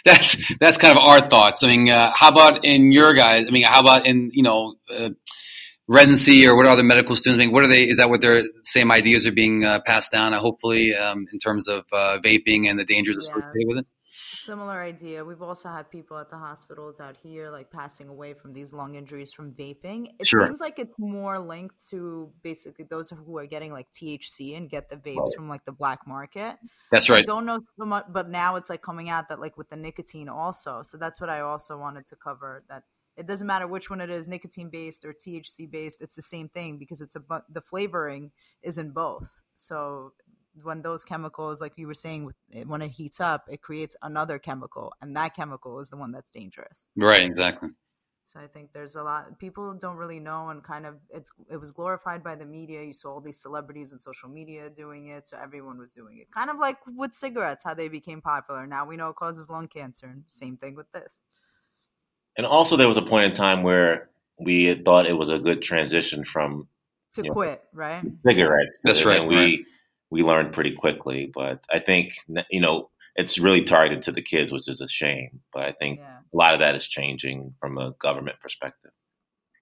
[0.04, 1.62] that's that's kind of our thoughts.
[1.62, 3.46] I mean, uh, how about in your guys?
[3.46, 5.10] I mean, how about in you know uh,
[5.88, 7.38] residency or what are other medical students?
[7.44, 7.84] Mean, what are they?
[7.88, 10.34] Is that what their same ideas are being uh, passed down?
[10.34, 13.38] Uh, hopefully, um, in terms of uh, vaping and the dangers Yeah.
[13.38, 13.86] associated with it.
[14.38, 15.24] Similar idea.
[15.24, 18.94] We've also had people at the hospitals out here like passing away from these lung
[18.94, 20.14] injuries from vaping.
[20.20, 20.46] It Sure.
[20.46, 24.88] seems like it's more linked to basically those who are getting like THC and get
[24.88, 25.34] the vapes Right.
[25.36, 26.56] from like the black market.
[26.92, 27.20] That's right.
[27.20, 29.76] I don't know so much, but now it's like coming out that like with the
[29.76, 30.82] nicotine also.
[30.84, 32.62] So that's what I also wanted to cover.
[32.68, 32.84] That
[33.16, 36.02] it doesn't matter which one it is, nicotine based or THC based.
[36.02, 39.40] It's the same thing because it's a the flavoring is in both.
[39.54, 40.12] So
[40.62, 42.32] when those chemicals, like you were saying,
[42.66, 46.30] when it heats up, it creates another chemical, and that chemical is the one that's
[46.30, 46.86] dangerous.
[46.96, 47.22] Right.
[47.22, 47.70] Exactly.
[48.24, 51.58] So I think there's a lot people don't really know, and kind of it's it
[51.58, 52.82] was glorified by the media.
[52.82, 56.30] You saw all these celebrities and social media doing it, so everyone was doing it.
[56.30, 58.66] Kind of like with cigarettes, how they became popular.
[58.66, 61.24] Now we know it causes lung cancer, and same thing with this.
[62.36, 65.38] And also there was a point in time where we had thought it was a
[65.38, 66.68] good transition from
[67.14, 67.30] To Yeah.
[67.32, 68.04] quit, right?
[68.26, 68.78] cigarettes.
[68.82, 69.58] That's and right, we right.
[70.10, 72.12] we learned pretty quickly, but I think
[72.50, 75.40] you know it's really targeted to the kids, which is a shame.
[75.52, 76.18] But I think Yeah.
[76.32, 78.90] a lot of that is changing from a government perspective.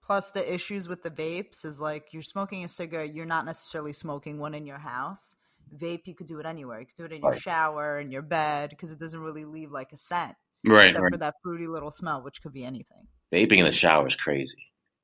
[0.02, 3.92] Plus, the issues with the vapes is like you're smoking a cigarette, you're not necessarily
[3.92, 5.36] smoking one in your house.
[5.74, 6.80] Vape, you could do it anywhere.
[6.80, 7.40] You could do it in your Right.
[7.40, 10.86] shower, in your bed, because it doesn't really leave like a scent, Right.
[10.86, 11.12] except Right.
[11.12, 13.06] for that fruity little smell, which could be anything.
[13.32, 14.56] Vaping in the shower is crazy.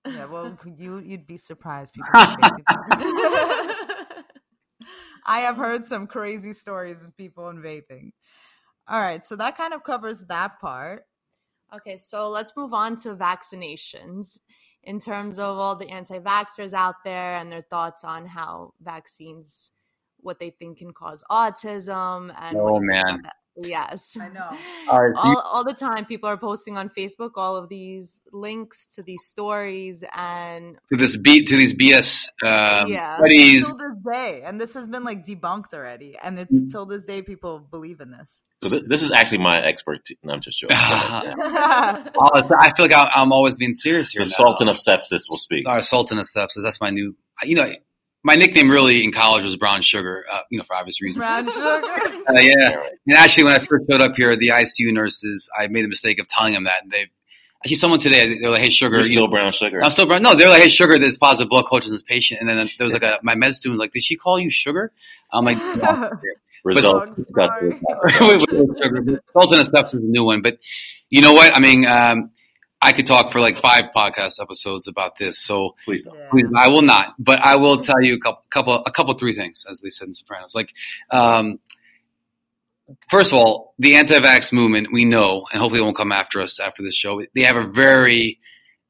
[0.06, 1.92] Yeah, well, you you'd be surprised.
[1.94, 4.14] People do crazy things.
[5.26, 8.12] I have heard some crazy stories of people in vaping.
[8.88, 11.04] All right, so that kind of covers that part.
[11.74, 14.38] Okay, so let's move on to vaccinations
[14.82, 19.70] in terms of all the anti vaxxers out there and their thoughts on how vaccines,
[20.18, 22.34] what they think can cause autism.
[22.40, 23.22] And oh, what Oh, man.
[23.56, 23.68] About that.
[23.68, 24.16] Yes.
[24.20, 24.56] I know.
[24.90, 27.68] All right, so you- all, all the time, people are posting on Facebook all of
[27.68, 33.16] these links to these stories, and to this B to these BS um, Yeah.
[33.18, 33.68] studies.
[33.68, 37.22] Till this day, and this has been like debunked already, and it's till this day
[37.22, 38.42] people believe in this.
[38.62, 40.18] So th- this is actually my expertise.
[40.22, 40.76] No, I'm just joking.
[42.22, 44.22] Oh, it's- I feel like I- I'm always being serious here.
[44.22, 44.44] the now.
[44.44, 45.66] Sultan of Sepsis will speak.
[45.68, 46.62] Our Sultan of Sepsis.
[46.62, 47.16] That's my new.
[47.42, 47.72] You know,
[48.22, 50.24] my nickname really in college was Brown Sugar.
[50.30, 51.18] Uh, you know, for obvious reasons.
[51.18, 51.82] Brown sugar.
[52.30, 55.82] Uh, yeah, and actually, when I first showed up here, the ICU nurses, I made
[55.82, 56.84] the mistake of telling them that.
[56.84, 57.06] And they
[57.64, 59.82] actually, someone today, they're like, "Hey, sugar, You're you still know, brown sugar.
[59.82, 62.38] I'm still brown." No, they're like, "Hey, sugar, there's positive blood culture in this patient."
[62.38, 64.50] And then there was like a my med student was like, "Did she call you
[64.50, 64.92] sugar?"
[65.32, 66.10] I'm like, no.
[66.64, 67.52] Results discussed.
[67.88, 68.10] But
[69.30, 70.58] Sultan of is a new one, but
[71.08, 71.56] you know what?
[71.56, 72.30] I mean, um,
[72.82, 76.16] I could talk for like five podcast episodes about this, so Please don't.
[76.30, 77.14] please, I will not.
[77.18, 80.08] But I will tell you a couple, couple, a couple, three things, as they said
[80.08, 80.54] in Sopranos.
[80.54, 80.74] Like,
[81.10, 81.58] um,
[83.10, 86.58] first of all, the anti-vax movement, we know, and hopefully, it won't come after us
[86.58, 87.20] after this show.
[87.34, 88.40] They have a very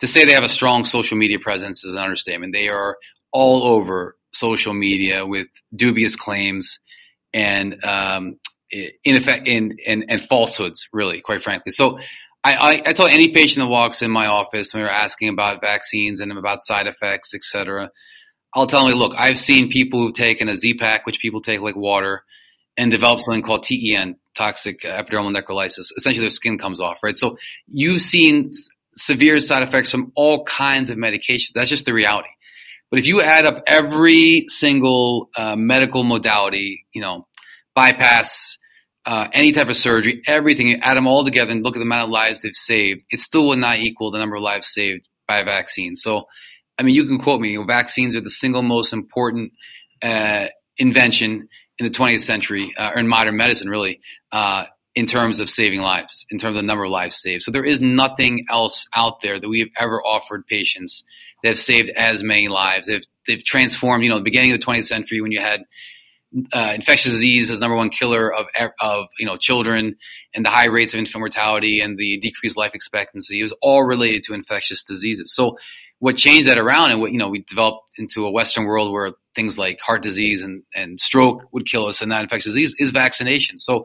[0.01, 2.53] to say they have a strong social media presence is an understatement.
[2.53, 2.97] They are
[3.33, 6.81] all over social media with dubious claims
[7.33, 8.39] and um,
[8.71, 11.73] in effect in, in and falsehoods, really, quite frankly.
[11.73, 11.99] So
[12.43, 15.61] I, I, I tell any patient that walks in my office when we're asking about
[15.61, 17.91] vaccines and about side effects, etc.
[18.55, 21.77] I'll tell them, look, I've seen people who've taken a Z-Pack, which people take like
[21.77, 22.25] water,
[22.77, 25.89] and develop something called TEN, toxic epidermal necrolysis.
[25.97, 27.17] Essentially, their skin comes off, right?
[27.17, 27.37] So
[27.69, 31.53] you've seen s- severe side effects from all kinds of medications.
[31.55, 32.31] That's just the reality.
[32.91, 37.27] But if you add up every single uh, medical modality, you know,
[37.75, 38.59] bypass,
[39.07, 42.05] uh, any type of surgery, everything, add them all together and look at the amount
[42.05, 45.39] of lives they've saved, it still would not equal the number of lives saved by
[45.39, 45.95] a vaccine.
[45.95, 46.27] So,
[46.79, 47.57] I mean, you can quote me.
[47.67, 49.53] Vaccines are the single most important
[50.03, 54.01] uh, invention in the 20th century, uh, or in modern medicine, really,
[54.33, 57.43] uh, in terms of saving lives, in terms of the number of lives saved.
[57.43, 61.05] So there is nothing else out there that we have ever offered patients
[61.43, 62.87] that have saved as many lives.
[62.87, 64.05] They've they've transformed.
[64.05, 65.65] You know, the beginning of the 20th century when you had
[66.53, 68.47] uh, infectious disease as number one killer of
[68.81, 69.97] of you know children
[70.35, 73.41] and the high rates of infant mortality and the decreased life expectancy.
[73.41, 75.35] It was all related to infectious diseases.
[75.35, 75.57] So
[75.99, 79.13] what changed that around and what you know we developed into a Western world where
[79.35, 82.91] things like heart disease and, and stroke would kill us and not infectious disease is
[82.91, 83.59] vaccination.
[83.59, 83.85] So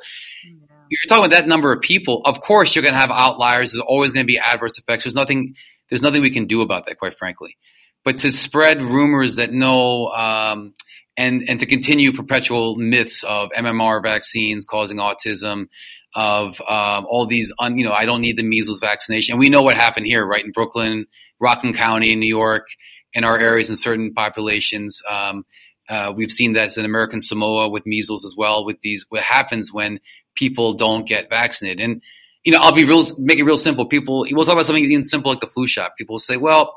[0.89, 2.21] you're talking about that number of people.
[2.25, 3.71] Of course, you're going to have outliers.
[3.71, 5.03] There's always going to be adverse effects.
[5.03, 5.55] There's nothing.
[5.89, 7.57] There's nothing we can do about that, quite frankly.
[8.03, 10.73] But to spread rumors that no, um,
[11.17, 15.67] and and to continue perpetual myths of MMR vaccines causing autism,
[16.15, 19.33] of um, all these, un, you know, I don't need the measles vaccination.
[19.33, 21.07] And we know what happened here, right in Brooklyn,
[21.39, 22.67] Rockland County, in New York,
[23.13, 25.01] in our areas in certain populations.
[25.09, 25.45] Um,
[25.89, 28.65] uh, we've seen that in American Samoa with measles as well.
[28.65, 29.99] With these, what happens when
[30.35, 31.81] people don't get vaccinated?
[31.81, 32.01] And
[32.45, 33.87] you know, I'll be real, make it real simple.
[33.87, 35.97] People, we'll talk about something even simple like the flu shot.
[35.97, 36.75] People will say, "Well,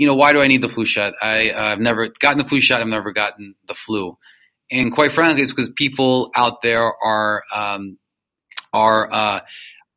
[0.00, 1.12] you know, why do I need the flu shot?
[1.20, 2.80] I, uh, I've never gotten the flu shot.
[2.80, 4.16] I've never gotten the flu."
[4.70, 7.98] And quite frankly, it's because people out there are um,
[8.72, 9.40] are uh,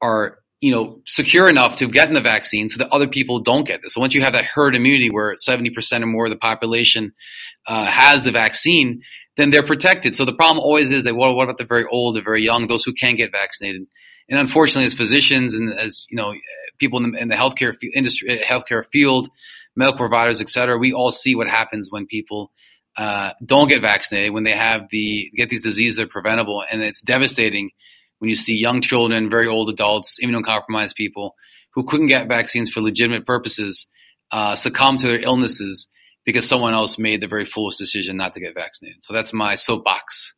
[0.02, 3.66] are you know secure enough to get in the vaccine so that other people don't
[3.66, 3.94] get this.
[3.94, 7.14] So once you have that herd immunity where seventy percent or more of the population
[7.66, 9.04] uh, has the vaccine,
[9.38, 10.16] then they're protected.
[10.16, 12.68] So the problem always is that well, what about the very old, the very young,
[12.68, 13.84] those who can't get vaccinated?
[14.30, 16.34] And unfortunately, as physicians and as you know,
[16.78, 19.30] people in the, in the healthcare industry, healthcare field,
[19.76, 22.52] medical providers, et cetera, we all see what happens when people
[22.98, 26.82] uh, don't get vaccinated, when they have the get these diseases that are preventable, and
[26.82, 27.72] it's devastating
[28.20, 31.36] when you see young children, very old adults, immunocompromised people
[31.74, 33.88] who couldn't get vaccines for legitimate purposes
[34.32, 35.90] uh, succumb to their illnesses
[36.26, 39.04] because someone else made the very foolish decision not to get vaccinated.
[39.04, 40.36] So that's my soapbox.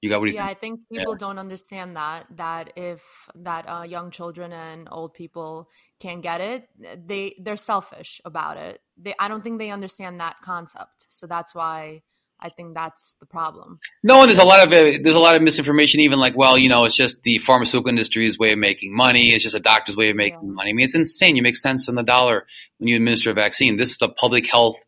[0.00, 0.56] You got what you yeah, think?
[0.56, 5.68] I think people don't understand that that if that uh, young children and old people
[5.98, 6.68] can't get it,
[7.06, 8.80] they they're selfish about it.
[8.96, 11.06] They I don't think they understand that concept.
[11.10, 12.02] So that's why
[12.40, 13.78] I think that's the problem.
[14.02, 16.00] No, and there's a lot of uh, there's a lot of misinformation.
[16.00, 19.32] Even like, well, you know, it's just the pharmaceutical industry's way of making money.
[19.32, 20.52] It's just a doctor's way of making Yeah.
[20.52, 20.70] money.
[20.70, 21.36] I mean, it's insane.
[21.36, 22.46] You make sense on the dollar
[22.78, 23.76] when you administer a vaccine.
[23.76, 24.82] This is the public health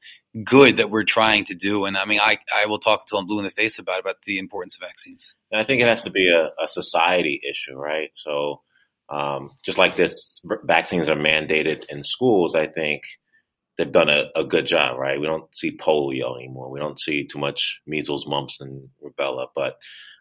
[0.44, 1.84] good that we're trying to do.
[1.84, 4.22] And I mean, I I will talk until I'm blue in the face about about
[4.24, 5.34] the importance of vaccines.
[5.50, 8.10] And I think it has to be a, a society issue, right?
[8.12, 8.62] So,
[9.08, 12.54] um, just like this, vaccines are mandated in schools.
[12.54, 13.02] I think
[13.76, 15.20] they've done a, a good job, right?
[15.20, 16.70] We don't see polio anymore.
[16.70, 19.48] We don't see too much measles, mumps, and rubella.
[19.54, 19.76] But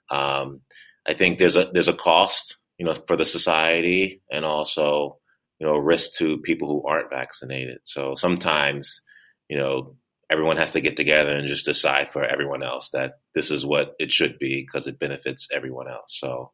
[0.10, 0.62] um,
[1.08, 5.20] I think there's a there's a cost, you know, for the society, and also
[5.62, 7.78] you know, risk to people who aren't vaccinated.
[7.84, 9.04] So sometimes,
[9.48, 9.96] you know,
[10.32, 13.96] everyone has to get together and just decide for everyone else that this is what
[14.00, 16.18] it should be because it benefits everyone else.
[16.20, 16.52] So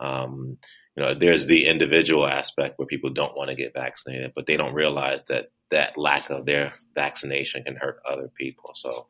[0.00, 0.56] Um,
[0.96, 4.56] you know, there's the individual aspect where people don't want to get vaccinated, but they
[4.56, 8.72] don't realize that that lack of their vaccination can hurt other people.
[8.74, 9.06] So,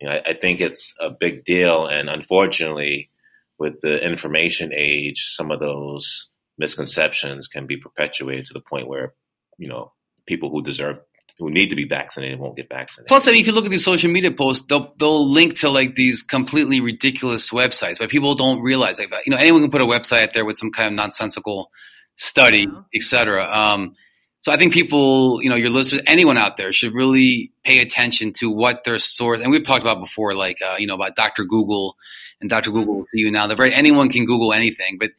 [0.00, 3.10] you know, I, I think it's a big deal, and unfortunately,
[3.58, 9.14] with the information age, some of those misconceptions can be perpetuated to the point where
[9.58, 9.92] you know
[10.26, 10.96] people who deserve
[11.40, 13.08] who need to be vaccinated won't get vaccinated.
[13.08, 15.70] Plus, I mean, if you look at these social media posts, they'll they'll link to
[15.70, 19.80] like these completely ridiculous websites, but people don't realize like you know anyone can put
[19.80, 21.70] a website out there with some kind of nonsensical
[22.16, 22.82] study, yeah.
[22.94, 23.44] etc.
[23.50, 23.96] Um,
[24.40, 28.32] so I think people, you know, your listeners, anyone out there should really pay attention
[28.34, 29.40] to what their source.
[29.40, 31.44] And we've talked about before, like uh, you know, about Dr.
[31.44, 31.96] Google
[32.40, 32.70] and Dr.
[32.70, 33.46] Google will see you now.
[33.46, 35.10] The very anyone can Google anything, but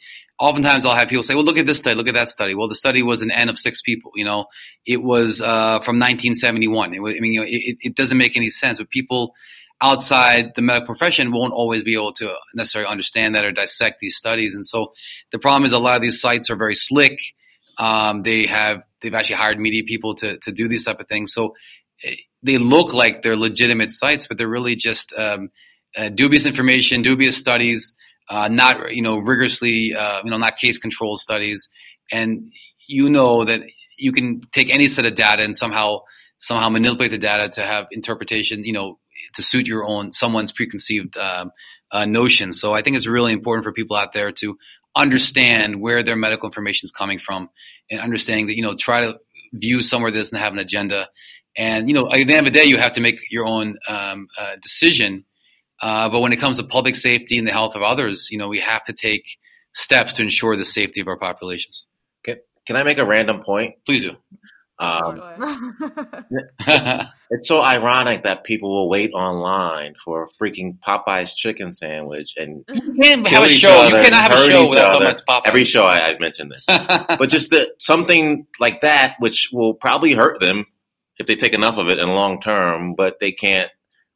[0.42, 2.56] oftentimes I'll have people say, well, look at this study, look at that study.
[2.56, 4.48] Well, the study was an N of six people, you know,
[4.88, 6.96] it was uh, from 1971.
[6.96, 9.36] It I mean, you know, it, it, doesn't make any sense, but people
[9.82, 14.16] outside the medical profession won't always be able to necessarily understand that or dissect these
[14.16, 14.56] studies.
[14.56, 14.94] And so
[15.32, 17.20] the problem is a lot of these sites are very slick.
[17.78, 21.34] Um, they have, they've actually hired media people to, to do these type of things.
[21.34, 21.56] So
[22.04, 25.52] eh, they look like they're legitimate sites, but they're really just um,
[25.96, 27.94] uh, dubious information, dubious studies
[28.32, 31.68] uh, not you know rigorously uh, you know not case control studies,
[32.12, 32.48] and
[32.88, 33.62] you know that
[34.00, 36.00] you can take any set of data and somehow
[36.38, 38.98] somehow manipulate the data to have interpretation you know
[39.36, 41.52] to suit your own someone's preconceived um,
[41.92, 42.60] uh, notions.
[42.60, 44.58] So I think it's really important for people out there to
[44.96, 47.50] understand where their medical information is coming from
[47.90, 49.20] and understanding that you know try to
[49.54, 51.10] view somewhere that doesn't have an agenda.
[51.58, 53.78] And you know, at the end of the day, you have to make your own
[53.90, 55.26] um, uh, decision
[55.82, 58.48] uh, but when it comes to public safety and the health of others, you know,
[58.48, 59.38] we have to take
[59.74, 61.86] steps to ensure the safety of our populations.
[62.24, 62.42] Okay.
[62.68, 63.76] Can I make a random point?
[63.86, 64.16] Please do.
[64.78, 65.22] Um,
[67.30, 72.64] it's so ironic that people will wait online for a freaking Popeye's chicken sandwich and
[72.74, 73.84] you can't have a show.
[73.86, 75.48] You cannot have a show without talking about Popeyes.
[75.48, 80.14] Every show I, have mentioned this, but just that something like that, which will probably
[80.14, 80.66] hurt them
[81.18, 83.70] if they take enough of it in the long term, but they can't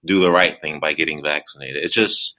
[0.05, 1.83] do the right thing by getting vaccinated.
[1.83, 2.37] It's just,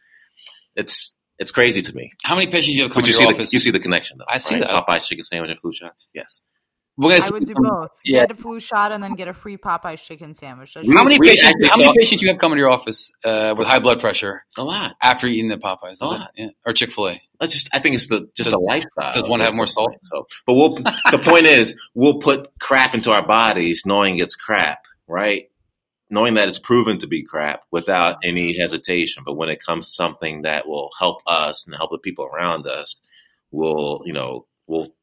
[0.75, 2.13] it's, it's crazy to me.
[2.25, 3.51] How many patients you have come to your see office?
[3.51, 4.25] The, you see the connection, though.
[4.29, 4.65] I see right?
[4.65, 4.87] that.
[4.87, 6.09] Popeye's chicken sandwich and flu shots.
[6.15, 6.41] Yes.
[6.99, 7.91] We're gonna I would do both.
[8.07, 8.21] Yeah.
[8.21, 10.75] Get a flu shot and then get a free Popeye's chicken sandwich.
[10.75, 11.69] How many patients?
[11.69, 14.41] How many patients you have coming to your office uh, with high blood pressure?
[14.57, 14.97] A lot.
[15.03, 16.31] After eating the Popeyes, a lot.
[16.37, 16.49] Yeah.
[16.65, 17.23] Or Chick Fil A.
[17.39, 17.69] That's just.
[17.75, 19.13] I think it's the just does, a lifestyle.
[19.13, 19.95] Does one have more salt?
[20.05, 20.77] So, but we'll.
[20.77, 25.51] the point is, we'll put crap into our bodies, knowing it's crap, right?
[26.11, 29.23] Knowing that it's proven to be crap without any hesitation.
[29.25, 32.67] But when it comes to something that will help us and help the people around
[32.67, 32.97] us,
[33.51, 34.95] we'll, you know, we'll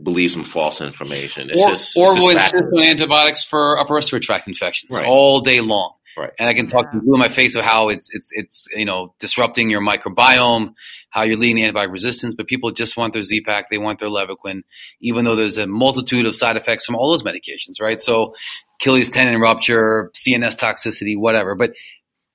[0.00, 1.50] believe some false information.
[1.50, 5.06] It's or just, or we'll insist on antibiotics for upper respiratory tract infections right.
[5.06, 5.94] all day long.
[6.16, 6.30] Right.
[6.38, 7.00] And I can talk yeah.
[7.00, 10.74] to you in my face of how it's it's it's you know disrupting your microbiome,
[11.10, 12.34] how you're leading antibiotic resistance.
[12.34, 14.62] But people just want their Z-Pak, they want their Levaquin,
[15.00, 18.00] even though there's a multitude of side effects from all those medications, right?
[18.00, 18.34] So
[18.80, 21.54] Achilles tendon rupture, CNS toxicity, whatever.
[21.54, 21.74] But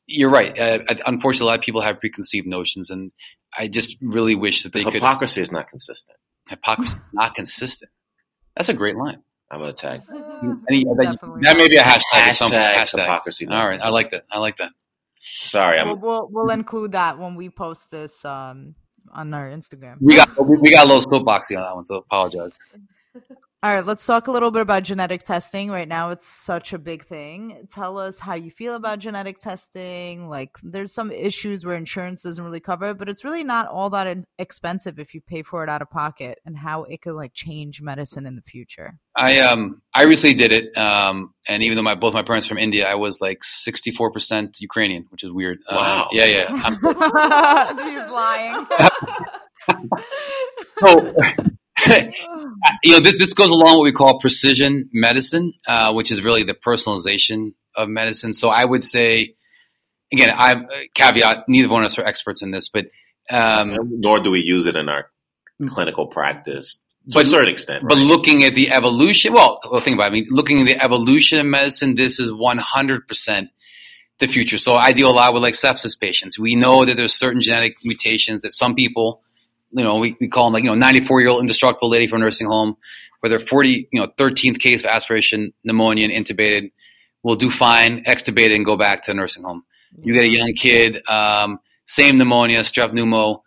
[0.08, 0.58] you're right.
[0.58, 3.12] Uh, unfortunately, a lot of people have preconceived notions, and
[3.58, 4.94] I just really wish that they the could.
[4.96, 6.18] Hypocrisy is not consistent.
[6.50, 7.92] Hypocrisy is not consistent.
[8.56, 9.22] That's a great line.
[9.52, 10.02] I'm gonna tag.
[10.70, 12.02] Any, that, that, may be a hashtag.
[12.14, 13.02] Hashtag, hashtag.
[13.02, 13.48] hypocrisy.
[13.48, 14.26] All right, I like that.
[14.32, 14.72] I like that.
[15.20, 15.88] Sorry, I'm.
[15.88, 18.76] We'll, we'll, we'll include that when we post this um,
[19.12, 19.98] on our Instagram.
[20.02, 22.54] We got we got a little soapboxy on that one, so apologize.
[23.62, 25.70] All right, let's talk a little bit about genetic testing.
[25.70, 27.68] Right now, it's such a big thing.
[27.74, 30.30] Tell us how you feel about genetic testing.
[30.30, 33.90] Like, there's some issues where insurance doesn't really cover it, but it's really not all
[33.90, 37.34] that expensive if you pay for it out of pocket, and how it could like
[37.34, 38.98] change medicine in the future.
[39.14, 42.60] I um I recently did it, um, and even though my both my parents from
[42.60, 45.60] India, I was like 64 percent Ukrainian, which is weird.
[45.68, 46.04] Uh, wow.
[46.04, 47.74] Uh, yeah, yeah.
[47.90, 48.66] He's lying.
[50.80, 51.14] so
[52.84, 56.44] you know, this, this goes along what we call precision medicine, uh, which is really
[56.44, 58.34] the personalization of medicine.
[58.34, 59.36] So I would say,
[60.12, 62.88] again, I uh, caveat, neither one of us are experts in this, but
[63.30, 65.10] um, nor do we use it in our
[65.70, 67.84] clinical practice to but, a certain extent.
[67.84, 67.90] Right?
[67.90, 70.10] But looking at the evolution, well, well, think about it.
[70.10, 73.50] I mean, looking at the evolution of medicine, this is 100%
[74.20, 74.58] the future.
[74.58, 76.38] So I deal a lot with like sepsis patients.
[76.38, 79.22] We know that there's certain genetic mutations that some people
[79.72, 82.22] you know, we, we call them like, you know, 94 year old indestructible lady from
[82.22, 82.76] a nursing home
[83.20, 86.72] where they're 40, you know, 13th case of aspiration pneumonia and intubated
[87.24, 89.64] will do fine, extubated and go back to a nursing home.
[90.02, 93.42] You get a young kid, um, same pneumonia, strep pneumo,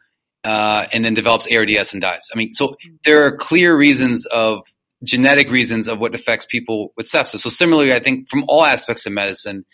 [0.44, 2.29] uh, and then develops ARDS and dies.
[2.35, 4.62] I mean, so there are clear reasons of
[5.04, 7.40] genetic reasons of what affects people with sepsis.
[7.40, 9.64] So similarly, I think from all aspects of medicine,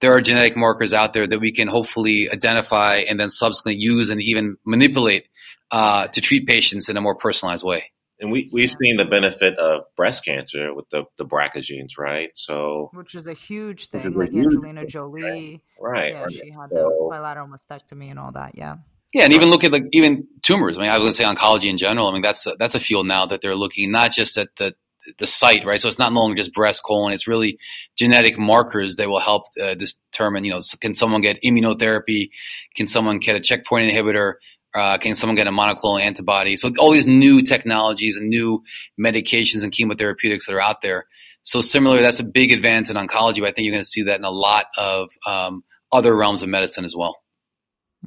[0.00, 4.10] there are genetic markers out there that we can hopefully identify and then subsequently use
[4.10, 5.28] and even manipulate
[5.70, 7.92] uh, to treat patients in a more personalized way.
[8.20, 12.30] And we, we've seen the benefit of breast cancer with the, the BRCA genes, right?
[12.34, 14.06] So, which is a huge thing.
[14.06, 15.62] a Like huge Angelina thing, Jolie.
[15.80, 16.12] right.
[16.12, 16.32] Yeah, right.
[16.32, 18.56] she had So- the bilateral mastectomy and all that.
[18.56, 18.76] Yeah.
[19.14, 20.76] Yeah, and even look at like even tumors.
[20.76, 22.08] I mean, I was going to say oncology in general.
[22.08, 24.74] I mean, that's a, that's a field now that they're looking not just at the
[25.16, 25.80] the site, right?
[25.80, 27.14] So it's not no longer just breast, colon.
[27.14, 27.58] It's really
[27.96, 30.44] genetic markers that will help uh, determine.
[30.44, 32.28] You know, can someone get immunotherapy?
[32.74, 34.34] Can someone get a checkpoint inhibitor?
[34.78, 36.56] Uh, can someone get a monoclonal antibody?
[36.56, 38.62] So all these new technologies and new
[39.00, 41.06] medications and chemotherapeutics that are out there.
[41.42, 43.40] So similarly, that's a big advance in oncology.
[43.40, 45.62] But I think you're going to see that in a lot of um,
[45.92, 47.16] other realms of medicine as well.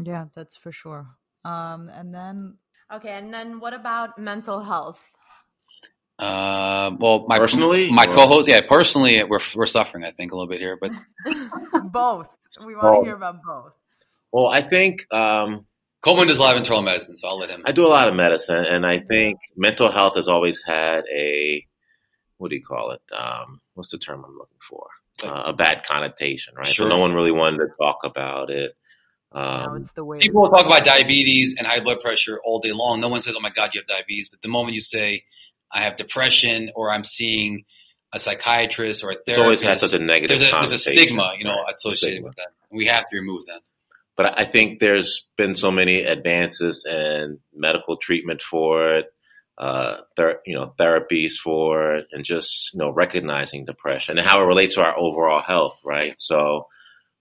[0.01, 1.07] Yeah, that's for sure.
[1.43, 2.57] Um, and then
[2.93, 4.99] Okay, and then what about mental health?
[6.19, 10.35] Uh, well, my Personally, my or- co-host, yeah, personally, we're we're suffering, I think, a
[10.35, 10.91] little bit here, but
[11.91, 12.27] both.
[12.65, 13.71] We want to hear about both.
[14.33, 15.65] Well, I think um,
[16.01, 17.61] Coleman does a lot of internal medicine, so I'll let him.
[17.65, 21.65] I do a lot of medicine, and I think mental health has always had a
[22.41, 23.01] what do you call it?
[23.15, 24.87] Um, what's the term I'm looking for?
[25.23, 26.65] Uh, a bad connotation, right?
[26.65, 26.85] Sure.
[26.85, 28.75] So no one really wanted to talk about it.
[29.31, 32.59] now Um, it's the way People will talk about diabetes and high blood pressure all
[32.59, 32.99] day long.
[32.99, 35.23] No one says, "Oh my God, you have diabetes," but the moment you say,
[35.71, 37.65] "I have depression," or "I'm seeing
[38.11, 40.39] a psychiatrist or a therapist," it's always had therapist," such a negative.
[40.39, 42.25] there's a there's a stigma, you know, associated Stigma.
[42.25, 42.47] with that.
[42.71, 43.61] We have to remove that.
[44.21, 49.05] But I think there's been so many advances in medical treatment for it,
[49.57, 54.39] uh, ther- you know, therapies for it, and just you know recognizing depression and how
[54.43, 56.13] it relates to our overall health, right?
[56.19, 56.67] So,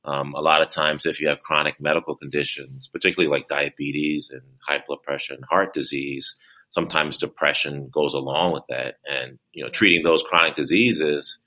[0.04, 4.42] um, a lot of times, if you have chronic medical conditions, particularly like diabetes and
[4.60, 6.36] high blood pressure and heart disease,
[6.68, 11.38] sometimes depression goes along with that, and you know, treating those chronic diseases,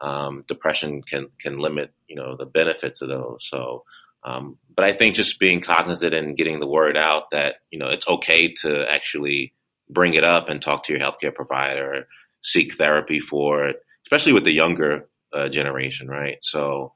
[0.00, 3.44] um, depression can can limit you know the benefits of those.
[3.50, 3.82] So.
[4.24, 7.88] Um, but I think just being cognizant and getting the word out that you know
[7.88, 9.52] it's okay to actually
[9.90, 12.06] bring it up and talk to your healthcare provider,
[12.42, 16.38] seek therapy for it, especially with the younger uh, generation, right?
[16.42, 16.94] So,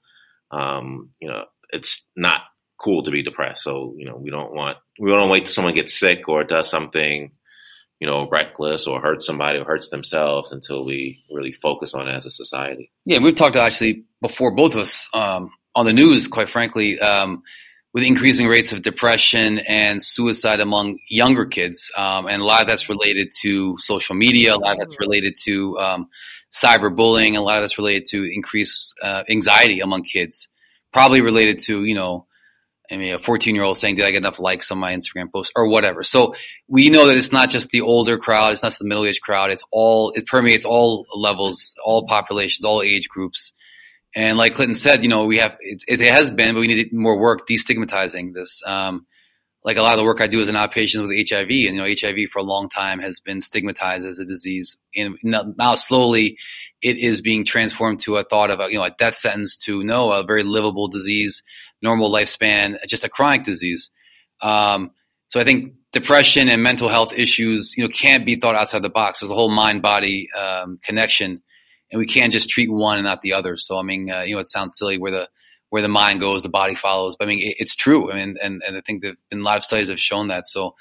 [0.51, 2.43] um, you know, it's not
[2.83, 3.62] cool to be depressed.
[3.64, 6.70] So, you know, we don't want we don't wait till someone gets sick or does
[6.70, 7.33] something,
[8.01, 12.14] you know, reckless or hurts somebody or hurts themselves until we really focus on it
[12.14, 12.93] as a society.
[13.05, 16.99] Yeah, we've talked to actually before, both of us um, on the news, quite frankly,
[16.99, 17.43] um,
[17.93, 21.91] with increasing rates of depression and suicide among younger kids.
[21.97, 25.35] Um, and a lot of that's related to social media, a lot of that's related
[25.45, 26.09] to um,
[26.51, 30.49] cyberbullying, a lot of that's related to increased uh, anxiety among kids,
[30.93, 32.27] probably related to, you know,
[32.91, 35.33] I mean, a 14 year old saying, Did I get enough likes on my Instagram
[35.33, 36.03] post or whatever?
[36.03, 36.35] So
[36.68, 39.22] we know that it's not just the older crowd, it's not just the middle aged
[39.22, 43.53] crowd, it's all, it permeates all levels, all populations, all age groups.
[44.17, 46.93] And like Clenton said, you know, we have, it, it has been, but we need
[46.93, 48.62] more work destigmatizing this.
[48.67, 49.07] Um,
[49.62, 51.73] like a lot of the work I do as an outpatient with HIV, and you
[51.75, 56.39] know, HIV for a long time has been stigmatized as a disease, and now, slowly
[56.83, 59.83] it is being transformed to a thought of a, you know a death sentence to
[59.83, 61.43] no, a very livable disease,
[61.83, 63.91] normal lifespan, just a chronic disease.
[64.41, 64.93] Um,
[65.27, 68.89] so I think depression and mental health issues, you know, can't be thought outside the
[68.89, 69.19] box.
[69.19, 71.43] There's a whole mind body um, connection,
[71.91, 73.57] and we can't just treat one and not the other.
[73.57, 75.28] So I mean, uh, you know, it sounds silly where the
[75.70, 77.16] where the mind goes, the body follows.
[77.18, 78.11] But I mean, it, it's true.
[78.11, 80.47] I mean, and, and I think that a lot of studies have shown that.
[80.47, 80.74] So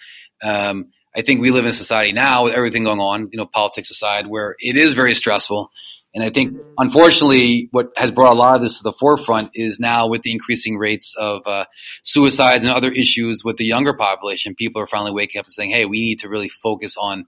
[0.44, 3.46] um, I think we live in a society now with everything going on, you know,
[3.46, 5.72] politics aside, where it is very stressful.
[6.14, 9.82] And I think, unfortunately, what has brought a lot of this to the forefront is
[9.82, 11.66] now with the increasing rates of uh,
[12.04, 15.72] suicides and other issues with the younger population, people are finally waking up and saying,
[15.72, 17.26] hey, we need to really focus on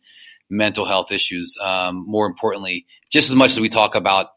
[0.49, 4.28] mental health issues um, more importantly, just as much as we talk about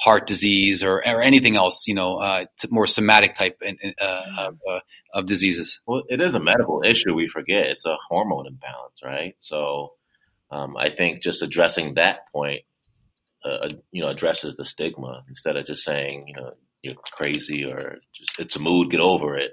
[0.00, 3.60] heart disease or, or anything else, you know, uh, more somatic type
[4.00, 4.80] uh, of, uh,
[5.12, 5.80] of diseases.
[5.86, 7.14] Well, it is a medical issue.
[7.14, 9.34] We forget it's a hormone imbalance, right?
[9.38, 9.94] So,
[10.50, 12.62] um, I think just addressing that point,
[13.44, 16.52] uh, you know, addresses the stigma instead of just saying, you know,
[16.82, 19.52] you're crazy or just it's a mood, get over it.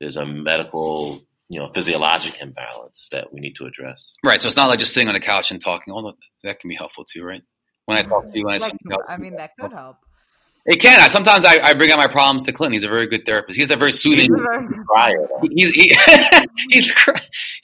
[0.00, 4.14] There's a medical, you know, physiologic imbalance that we need to address.
[4.24, 4.40] Right.
[4.40, 5.92] So it's not like just sitting on the couch and talking.
[5.92, 7.42] Although that can be helpful too, right?
[7.86, 9.56] When I talk to you, when I like, sit on the couch, I mean, that
[9.58, 9.96] could help.
[10.64, 11.00] It can.
[11.00, 12.74] I, sometimes I, I bring out my problems to Clenton.
[12.74, 13.58] He's a very good therapist.
[13.58, 14.28] He's a very soothing.
[14.28, 15.40] Prior, though.
[15.50, 15.96] He's he,
[16.70, 16.92] he's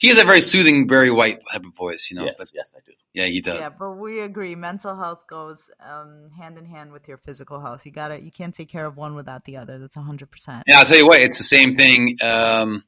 [0.01, 2.09] he has a very soothing, very white type of voice.
[2.11, 2.25] You know.
[2.25, 2.91] yes, But yes, I do.
[3.13, 3.57] yeah, he does.
[3.57, 4.53] Yeah, but we agree.
[4.55, 7.85] Mental health goes um, hand in hand with your physical health.
[7.85, 9.79] You gotta, you can't take care of one without the other.
[9.79, 10.63] That's hundred percent.
[10.67, 12.83] And I'll tell you what, it's the same thing um,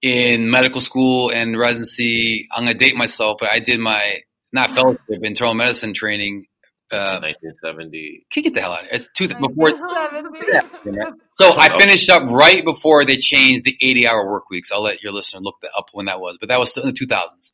[0.00, 2.46] in medical school and residency.
[2.52, 4.20] I'm going to date myself, but I did my
[4.52, 6.46] not fellowship internal medicine training
[6.90, 8.26] Uh, 1970.
[8.30, 8.96] can you get the hell out of here?
[8.96, 9.70] It's two before.
[9.70, 11.18] 1970.
[11.32, 14.72] So I finished up right before they changed the 80 hour work weeks.
[14.72, 16.92] I'll let your listener look that up when that was, but that was still in
[16.92, 17.52] the 2000s.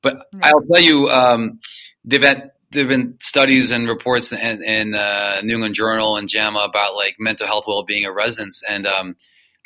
[0.00, 1.58] But I'll tell you, um,
[2.04, 6.60] they've had, there've been studies and reports in, in uh, New England Journal and JAMA
[6.60, 8.62] about like mental health well-being of residents.
[8.68, 9.16] And, um,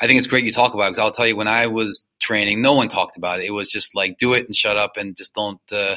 [0.01, 2.07] I think it's great you talk about it because I'll tell you when I was
[2.21, 3.45] training, no one talked about it.
[3.45, 5.97] It was just like, do it and shut up and just don't, uh,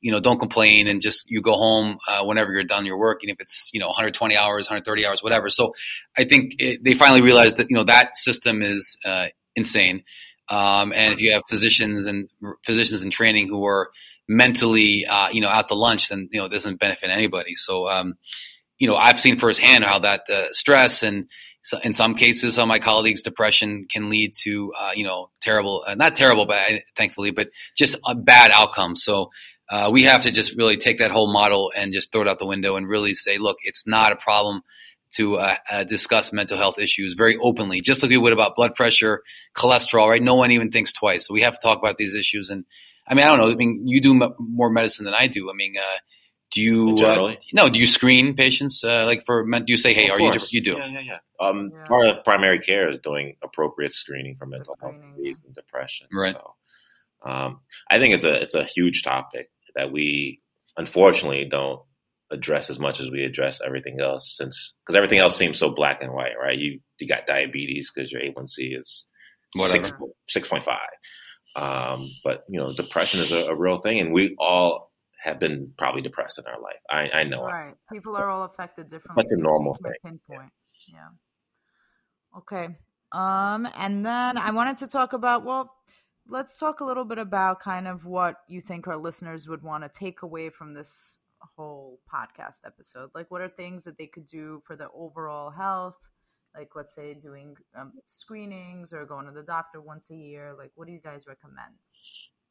[0.00, 3.22] you know, don't complain and just you go home uh, whenever you're done your work,
[3.22, 5.48] and if it's you know 120 hours, 130 hours, whatever.
[5.48, 5.74] So
[6.16, 10.04] I think it, they finally realized that you know that system is uh, insane.
[10.48, 12.28] Um, and if you have physicians and
[12.64, 13.90] physicians in training who are
[14.28, 17.54] mentally, uh, you know, out to lunch, then you know it doesn't benefit anybody.
[17.56, 18.14] So, um,
[18.78, 21.28] you know, I've seen firsthand how that uh, stress and
[21.66, 25.30] so in some cases, some of my colleagues' depression can lead to, uh, you know,
[25.40, 26.60] terrible, uh, not terrible, but
[26.94, 29.02] thankfully, but just bad outcomes.
[29.02, 29.32] So
[29.68, 32.38] uh, we have to just really take that whole model and just throw it out
[32.38, 34.62] the window and really say, look, it's not a problem
[35.12, 38.74] to uh, uh, discuss mental health issues very openly, just like we would about blood
[38.74, 39.22] pressure,
[39.54, 40.22] cholesterol, right?
[40.22, 41.26] No one even thinks twice.
[41.26, 42.50] So we have to talk about these issues.
[42.50, 42.64] And
[43.06, 43.50] I mean, I don't know.
[43.50, 45.50] I mean, you do m- more medicine than I do.
[45.50, 45.98] I mean, uh,
[46.52, 47.68] do you uh, no?
[47.68, 49.44] Do you screen patients uh, like for?
[49.44, 50.52] Do you say, "Hey, of are course.
[50.52, 50.78] you?" You do.
[50.78, 51.18] Yeah, yeah, yeah.
[51.40, 51.84] Um, yeah.
[51.86, 56.06] Part of primary care is doing appropriate screening for mental health disease and depression.
[56.12, 56.34] Right.
[56.34, 56.54] So,
[57.28, 57.60] um,
[57.90, 60.40] I think it's a it's a huge topic that we
[60.76, 61.82] unfortunately don't
[62.30, 66.02] address as much as we address everything else since because everything else seems so black
[66.02, 66.58] and white right?
[66.58, 69.06] You you got diabetes because your a1c is
[69.54, 69.86] Whatever.
[70.28, 70.76] 6, 6.5
[71.56, 75.72] um, but you know depression is a, a, real thing and we all have been
[75.78, 76.78] probably depressed in our life.
[76.90, 77.42] I, I know.
[77.42, 77.74] Right.
[77.90, 79.92] People are all affected differently like a normal thing.
[80.04, 80.52] pinpoint.
[80.88, 80.98] Yeah.
[80.98, 82.38] yeah.
[82.38, 82.76] Okay.
[83.12, 85.72] Um and then i wanted to talk about well
[86.28, 89.84] let's talk a little bit about kind of what you think our listeners would want
[89.84, 91.18] to take away from this
[91.56, 93.10] whole podcast episode.
[93.14, 96.08] Like, what are things that they could do for the overall health?
[96.56, 100.54] Like, let's say doing um, screenings or going to the doctor once a year.
[100.56, 101.74] Like, what do you guys recommend?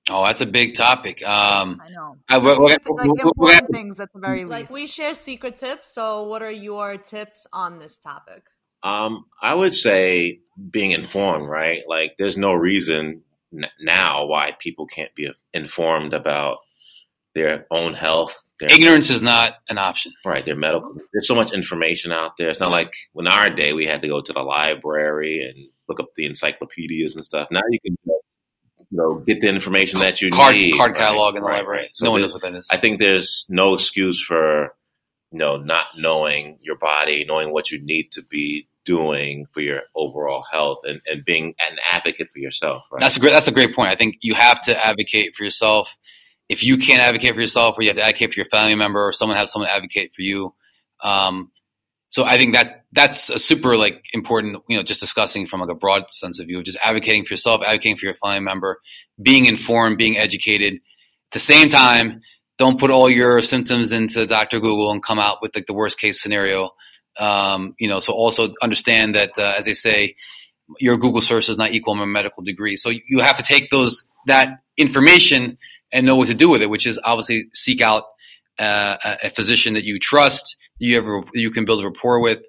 [0.10, 1.28] Oh, that's a big topic.
[1.28, 2.18] Um, I know.
[2.30, 4.50] I, we're, we're, like we're, important things at the very least.
[4.50, 5.92] Like we share secret tips.
[5.94, 8.44] So, what are your tips on this topic?
[8.84, 11.82] Um, I would say being informed, right?
[11.88, 13.24] Like, there's no reason
[13.80, 16.58] now why people can't be informed about
[17.34, 18.42] their own health.
[18.60, 20.14] Their, Ignorance is not an option.
[20.26, 20.44] Right.
[20.46, 20.96] Their medical.
[21.14, 22.50] There's so much information out there.
[22.50, 26.00] It's not like when our day we had to go to the library and look
[26.00, 27.50] up the encyclopedias and stuff.
[27.52, 27.98] Now you can
[28.90, 30.78] you know get the information that you card, need.
[30.78, 31.82] Card catalog right, in the right, library.
[31.82, 31.90] Right.
[31.96, 32.68] So no one knows what that is.
[32.72, 34.74] I think there's no excuse for
[35.32, 39.82] you know not knowing your body, knowing what you need to be doing for your
[39.96, 42.84] overall health and, and being an advocate for yourself.
[42.92, 43.00] Right?
[43.00, 43.90] That's a great that's a great point.
[43.90, 45.98] I think you have to advocate for yourself.
[46.48, 49.08] If you can't advocate for yourself, or you have to advocate for your family member,
[49.08, 50.54] or someone has someone advocate for you.
[51.02, 51.52] Um,
[52.08, 55.70] so I think that that's a super like important, you know, just discussing from like
[55.70, 58.80] a broad sense of view, just advocating for yourself, advocating for your family member,
[59.22, 60.76] being informed, being educated.
[60.76, 62.22] At the same time,
[62.58, 64.60] don't put all your symptoms into Dr.
[64.60, 66.72] Google and come out with like the worst case scenario.
[67.18, 70.16] Um, you know, so also understand that, uh, as they say,
[70.80, 72.76] your Google search does not equal a medical degree.
[72.76, 75.58] So you have to take those that information
[75.92, 78.04] and know what to do with it, which is obviously seek out
[78.60, 82.42] uh, a physician that you trust, you ever you can build a rapport with,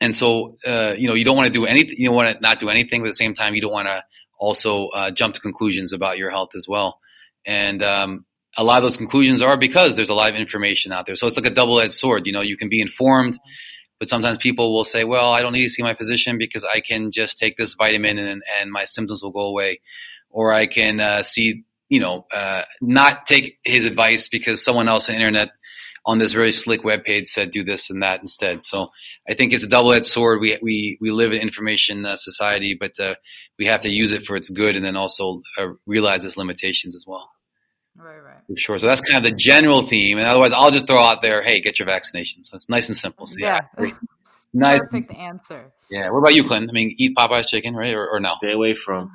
[0.00, 1.96] and so uh, you know you don't want to do anything.
[1.98, 4.04] You want to not do anything, but at the same time, you don't want to
[4.38, 7.00] also uh, jump to conclusions about your health as well.
[7.46, 8.24] And um,
[8.56, 11.16] a lot of those conclusions are because there's a lot of information out there.
[11.16, 12.26] So it's like a double edged sword.
[12.26, 13.38] You know, you can be informed,
[13.98, 16.80] but sometimes people will say, well, I don't need to see my physician because I
[16.80, 19.80] can just take this vitamin and, and my symptoms will go away.
[20.30, 25.08] Or I can uh, see, you know, uh, not take his advice because someone else
[25.08, 25.50] on the internet
[26.06, 28.62] on this very slick web page said do this and that instead.
[28.62, 28.90] So
[29.28, 30.40] I think it's a double edged sword.
[30.40, 33.16] We, we, we live in information uh, society, but uh,
[33.58, 36.94] we have to use it for its good and then also uh, realize its limitations
[36.94, 37.30] as well.
[37.98, 38.36] Right, right.
[38.48, 38.78] For sure.
[38.78, 40.18] So that's kind of the general theme.
[40.18, 42.42] And otherwise, I'll just throw out there, hey, get your vaccination.
[42.44, 43.26] So it's nice and simple.
[43.26, 43.60] So yeah.
[43.78, 43.90] yeah.
[44.52, 44.80] nice.
[44.80, 45.72] Perfect answer.
[45.90, 46.10] Yeah.
[46.10, 46.70] What about you, Clint?
[46.70, 47.94] I mean, eat Popeye's chicken, right?
[47.94, 48.34] Or, or no?
[48.38, 49.10] Stay away from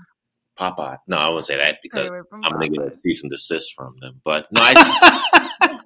[0.60, 0.98] Popeye.
[1.08, 3.96] No, I wouldn't say that because I'm going to get a cease and desist from
[4.00, 4.22] them.
[4.24, 5.80] But no, I.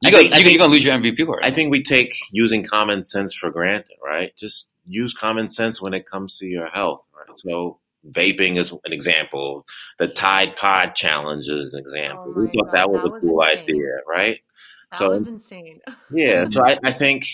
[0.00, 1.40] you go, you're going to lose your MVP award.
[1.42, 4.34] I think we take using common sense for granted, right?
[4.36, 7.38] Just use common sense when it comes to your health, right?
[7.38, 9.66] So vaping is an example.
[9.98, 12.34] The Tide Pod challenge is an example.
[12.36, 13.58] Oh we thought God, that was that a was cool insane.
[13.62, 14.38] idea, right?
[14.90, 15.80] That so, was insane.
[16.10, 17.24] yeah, so I, I think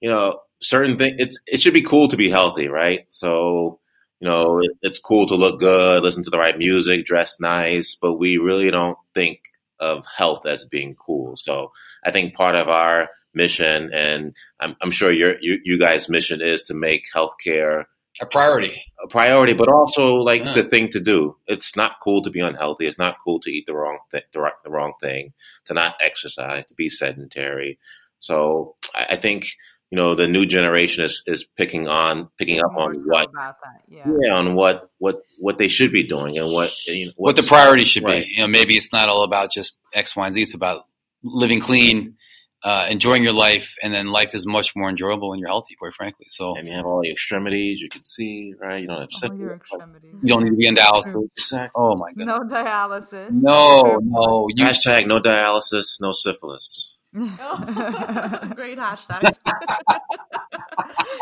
[0.00, 1.16] you know certain things.
[1.18, 3.06] It's it should be cool to be healthy, right?
[3.08, 3.80] So
[4.20, 7.96] you know it, it's cool to look good, listen to the right music, dress nice,
[8.00, 9.40] but we really don't think
[9.78, 11.36] of health as being cool.
[11.36, 11.72] So
[12.04, 16.40] I think part of our mission, and I'm, I'm sure your you, you guys' mission
[16.40, 17.84] is to make healthcare
[18.20, 18.82] a priority.
[19.04, 20.54] a priority, but also like Yeah.
[20.54, 21.36] the thing to do.
[21.46, 22.86] It's not cool to be unhealthy.
[22.86, 25.32] It's not cool to eat the wrong th- the, wrong thing,
[25.66, 27.78] to not exercise, to be sedentary.
[28.18, 29.44] So I, I think
[29.90, 33.82] you know the new generation is is picking on picking up on what about that.
[33.88, 34.04] Yeah.
[34.22, 37.42] yeah on what what what they should be doing and what you know, What the
[37.42, 38.24] priority should right.
[38.24, 38.32] be.
[38.34, 40.42] You know, maybe it's not all about just X, Y, and Z.
[40.42, 40.86] It's about
[41.22, 42.16] living clean,
[42.64, 45.74] uh, enjoying your life, and then life is much more enjoyable when you're healthy.
[45.76, 48.80] Quite frankly, so And you have all the extremities you can see, right?
[48.80, 49.40] You don't have All symptoms.
[49.40, 50.14] your extremities.
[50.22, 51.24] you don't need to be on dialysis.
[51.36, 51.70] Exactly.
[51.74, 53.30] Oh my god, No dialysis.
[53.30, 54.48] No, no.
[54.54, 56.94] You, Hashtag no dialysis, no syphilis.
[57.16, 59.38] Great hashtags.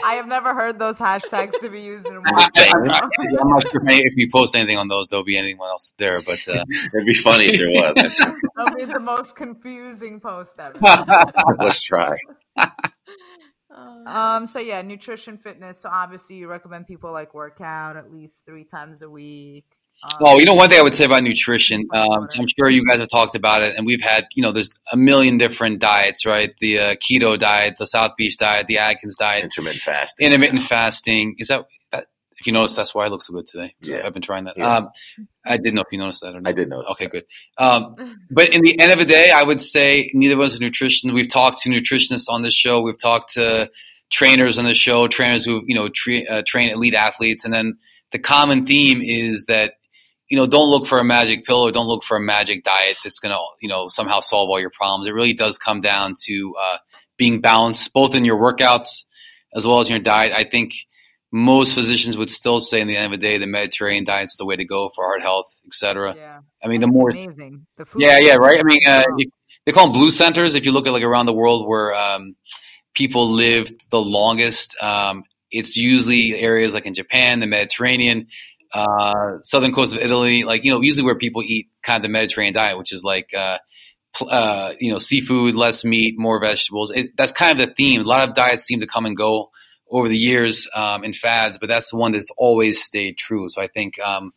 [0.04, 2.30] I have never heard those hashtags to be used in a I,
[2.72, 2.86] more am
[3.48, 6.20] not sure if, any- if we post anything on those, there'll be anyone else there.
[6.20, 6.64] But uh,
[6.94, 8.20] It'd be funny if there was.
[8.56, 10.78] That'll be the most confusing post ever.
[11.58, 12.16] Let's try.
[14.06, 15.80] Um, so yeah, nutrition, fitness.
[15.80, 19.64] So obviously, you recommend people like work out at least three times a week.
[20.12, 22.68] Um, Well, you know, one thing I would say about nutrition, um, so I'm sure
[22.68, 25.80] you guys have talked about it, and we've had, you know, there's a million different
[25.80, 26.52] diets, right?
[26.58, 30.26] The uh, keto diet, the South Beach diet, the Atkins diet, Intermittent fasting.
[30.26, 31.34] intermittent fasting.
[31.38, 31.83] Is that, that
[32.44, 33.74] if you notice, that's why I look so good today.
[33.82, 34.02] So Yeah.
[34.04, 34.58] I've been trying that.
[34.58, 34.76] Yeah.
[34.76, 34.90] Um,
[35.46, 36.50] I didn't know if you noticed that or not.
[36.50, 36.82] I did know.
[36.90, 37.24] Okay, good.
[37.56, 37.96] Um,
[38.30, 41.14] but in the end of the day, I would say neither of us are nutrition.
[41.14, 42.82] We've talked to nutritionists on this show.
[42.82, 43.70] We've talked to
[44.10, 47.78] trainers on the show, trainers who you know tra- uh, train elite athletes, and then
[48.12, 49.72] the common theme is that
[50.28, 52.98] you know don't look for a magic pill or don't look for a magic diet
[53.02, 55.06] that's going to you know somehow solve all your problems.
[55.06, 56.76] It really does come down to uh,
[57.16, 59.04] being balanced, both in your workouts
[59.54, 60.32] as well as your diet.
[60.32, 60.74] I think
[61.34, 64.44] most physicians would still say, in the end of the day, the Mediterranean diet's the
[64.44, 66.14] way to go for heart health, etc.
[66.16, 67.66] Yeah, I mean, the more amazing.
[67.76, 68.60] The food yeah, yeah, right.
[68.60, 69.02] I mean, uh,
[69.66, 70.54] they call them blue centers.
[70.54, 72.36] If you look at like around the world where um,
[72.94, 78.28] people lived the longest, um, it's usually areas like in Japan, the Mediterranean,
[78.72, 80.44] uh, southern coast of Italy.
[80.44, 83.34] Like you know, usually where people eat kind of the Mediterranean diet, which is like
[83.36, 83.58] uh,
[84.22, 86.92] uh, you know seafood, less meat, more vegetables.
[86.92, 88.02] It, that's kind of the theme.
[88.02, 89.50] A lot of diets seem to come and go
[89.94, 93.48] over the years um, in fads, but that's the one that's always stayed true.
[93.48, 93.98] So I think.
[94.00, 94.32] Um,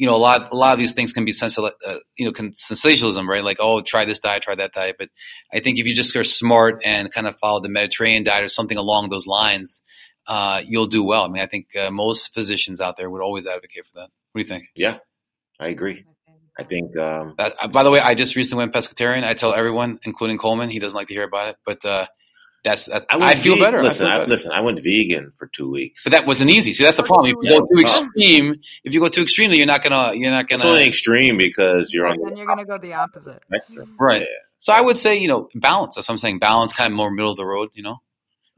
[0.00, 2.30] you know, a lot, a lot of these things can be sensational, uh, you know,
[2.30, 3.42] con- sensationalism, right?
[3.42, 4.94] Like, oh, try this diet, try that diet.
[4.96, 5.08] But
[5.52, 8.48] I think if you just are smart and kind of follow the Mediterranean diet or
[8.48, 9.82] something along those lines,
[10.28, 11.24] uh, you'll do well.
[11.24, 14.10] I mean, I think uh, most physicians out there would always advocate for that.
[14.30, 14.66] What do you think?
[14.76, 14.98] Yeah,
[15.58, 16.04] I agree.
[16.60, 19.24] I think um, uh, by the way, I just recently went pescatarian.
[19.24, 22.06] I tell everyone, including Coleman, he doesn't like to hear about it, but uh,
[22.64, 23.82] that's, that's I, went feel ve- better.
[23.82, 24.52] Listen, I feel I, listen.
[24.52, 26.04] I went vegan for two weeks.
[26.04, 26.72] But that wasn't easy.
[26.74, 27.26] See, that's the problem.
[27.30, 30.48] If you go too extreme, if you go too extreme, you're not gonna, you're not
[30.48, 30.60] gonna.
[30.60, 33.42] it's only extreme because you're on then the you're gonna go the opposite.
[33.52, 33.96] Mm-hmm.
[33.98, 34.22] Right.
[34.22, 34.26] Yeah.
[34.58, 35.94] So I would say, you know, balance.
[35.94, 36.40] That's what I'm saying.
[36.40, 37.70] Balance, kind of more middle of the road.
[37.74, 37.98] You know.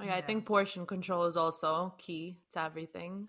[0.00, 3.28] Oh, yeah, I think portion control is also key to everything.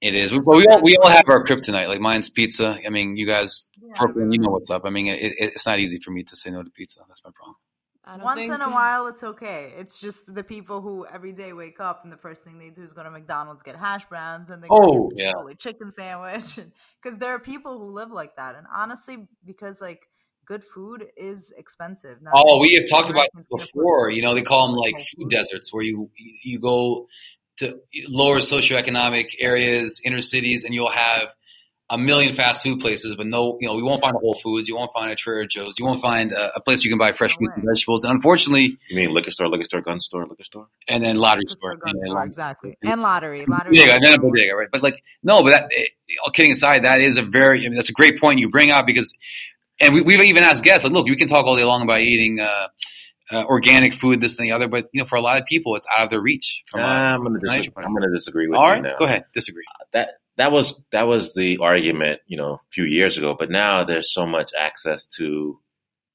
[0.00, 0.32] It is.
[0.32, 1.88] We, well, we all we all have our kryptonite.
[1.88, 2.78] Like mine's pizza.
[2.84, 4.82] I mean, you guys, Yeah, Brooklyn, you know what's up.
[4.84, 7.00] I mean, it, it, it's not easy for me to say no to pizza.
[7.08, 7.56] That's my problem.
[8.08, 9.74] I don't Once think in a while, it's okay.
[9.76, 12.82] It's just the people who every day wake up and the first thing they do
[12.82, 15.32] is go to McDonald's, get hash browns, and they Oh, get yeah.
[15.50, 16.58] a chicken sandwich.
[17.02, 20.00] Because there are people who live like that, and honestly, because like
[20.46, 22.20] good food is expensive.
[22.22, 24.10] Not Oh, we have talked about Americans this before.
[24.10, 26.10] You know, they call them like food deserts, where you
[26.42, 27.06] you go
[27.58, 27.78] to
[28.08, 31.34] lower socioeconomic areas, inner cities, and you'll have
[31.90, 34.68] a million fast food places, but no, you know, we won't find a Whole Foods,
[34.68, 37.12] you won't find a Trader Joe's, you won't find a, a place you can buy
[37.12, 40.26] fresh No fruits and vegetables, and unfortunately, You mean liquor store, liquor store, gun store,
[40.26, 40.66] liquor store?
[40.86, 43.72] and then lottery Good store, for and then store, like- exactly, and lottery, lottery.
[43.72, 44.68] bodega, and then a bodega, right?
[44.70, 45.84] But like, no, but that, eh,
[46.24, 48.70] all kidding aside, that is a very, I mean, that's a great point you bring
[48.70, 49.12] up because,
[49.80, 52.00] and we, we've even asked guests, like, look, we can talk all day long about
[52.00, 52.66] eating uh,
[53.30, 55.74] uh, organic food, this and the other, but you know, for a lot of people,
[55.76, 56.64] it's out of their reach.
[56.66, 58.66] From a- I'm gonna from a dis- financial point of I'm gonna disagree with all
[58.66, 58.96] you right, now.
[58.98, 59.64] go ahead, disagree.
[59.94, 63.36] That that was that was the argument, you know, a few years ago.
[63.38, 65.60] But now there's so much access to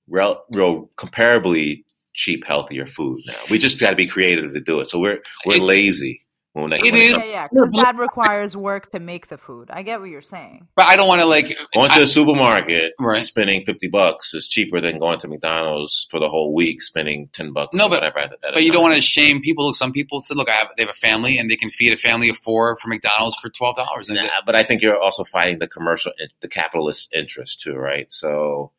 [0.08, 3.22] real, real comparably cheap, healthier food.
[3.28, 4.90] Now we just got to be creative to do it.
[4.90, 6.23] So we're we're lazy
[6.54, 7.48] when that it when is- comes- Yeah, yeah.
[7.52, 9.70] No, 'cause that requires work to make the food.
[9.72, 10.68] I get what you're saying.
[10.76, 13.22] But I don't want to like, Going to I- the supermarket, Right.
[13.22, 17.54] spending fifty bucks is cheaper than going to McDonald's for the whole week, spending ten
[17.54, 17.76] bucks.
[17.76, 19.66] No, or but- whatever at, at but you don't want to shame people.
[19.68, 21.92] Look, some people said, look, I have, they have a family and they can feed
[21.94, 24.10] a family of four for McDonald's for twelve dollars.
[24.10, 28.12] And Nah, but I think you're also fighting the commercial, the capitalist interest too, right?
[28.14, 28.72] So,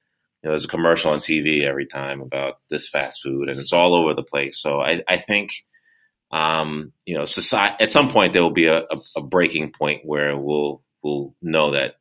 [0.43, 3.73] you know, there's a commercial on TV every time about this fast food, and it's
[3.73, 4.59] all over the place.
[4.61, 5.65] So, I, I think,
[6.35, 10.01] um, you know, society at some point there will be a, a, a breaking point
[10.05, 11.95] where we'll we'll know that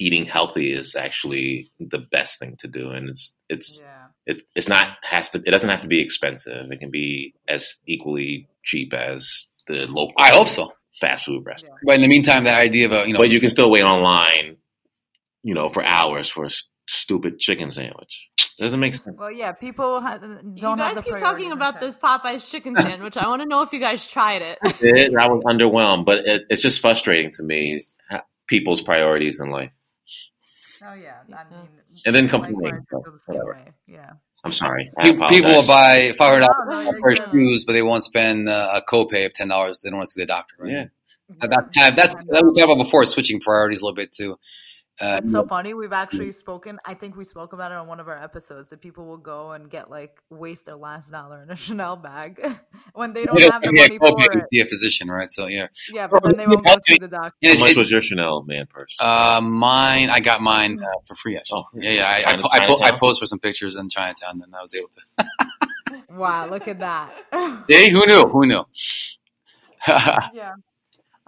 [0.00, 4.06] eating healthy is actually the best thing to do, and it's it's Yeah.
[4.34, 6.72] it, it's not has to it doesn't have to be expensive.
[6.72, 10.16] It can be as equally cheap as the local.
[10.18, 10.72] I hope so.
[11.00, 13.38] Fast food restaurant, But in the meantime, the idea of a you know, but you
[13.38, 14.56] can still wait online,
[15.44, 16.50] you know, for hours for a
[16.88, 18.29] stupid chicken sandwich.
[18.60, 19.18] Doesn't make sense.
[19.18, 22.48] Well, yeah, people ha- don't you have guys the keep priorities talking about this Popeye's
[22.48, 23.16] chicken sandwich.
[23.16, 24.58] I want to know if you guys tried it.
[24.80, 27.84] It, I was underwhelmed, but it, it's just frustrating to me
[28.46, 29.70] people's priorities in life.
[30.84, 31.68] Oh yeah, I mean,
[32.04, 33.64] And then likewise, complain, I feel the whatever.
[33.86, 34.12] Yeah.
[34.44, 34.90] I'm sorry.
[34.98, 38.02] I people will buy five hundred No, no, dollars you're for shoes, but they won't
[38.02, 39.80] spend uh, a copay of ten dollars.
[39.80, 40.54] They don't want to see the doctor.
[40.58, 40.70] Right?
[40.72, 40.84] Yeah.
[41.40, 44.38] That- that's that's I that we talked about before, switching priorities a little bit too.
[45.00, 45.72] Uh, That's so funny.
[45.72, 46.78] We've actually spoken.
[46.84, 49.52] I think we spoke about it on one of our episodes that people will go
[49.52, 52.38] and get like waste their last dollar in a Chanel bag
[52.92, 54.44] when they don't they have the don't get money for to it.
[54.52, 55.30] see a physician, right?
[55.30, 57.48] So yeah, Yeah, but then they won't go see the doctor.
[57.48, 58.96] How much was your Chanel man purse?
[59.00, 61.60] Uh, mine, I got mine uh, for free actually.
[61.60, 62.08] Oh, yeah, yeah.
[62.26, 64.74] I, I, po- I, po- I posed for some pictures in Chinatown, and I was
[64.74, 65.26] able to.
[66.10, 67.10] Wow, look at that.
[67.68, 68.28] hey, who knew?
[68.28, 68.64] Who knew?
[69.88, 70.52] yeah.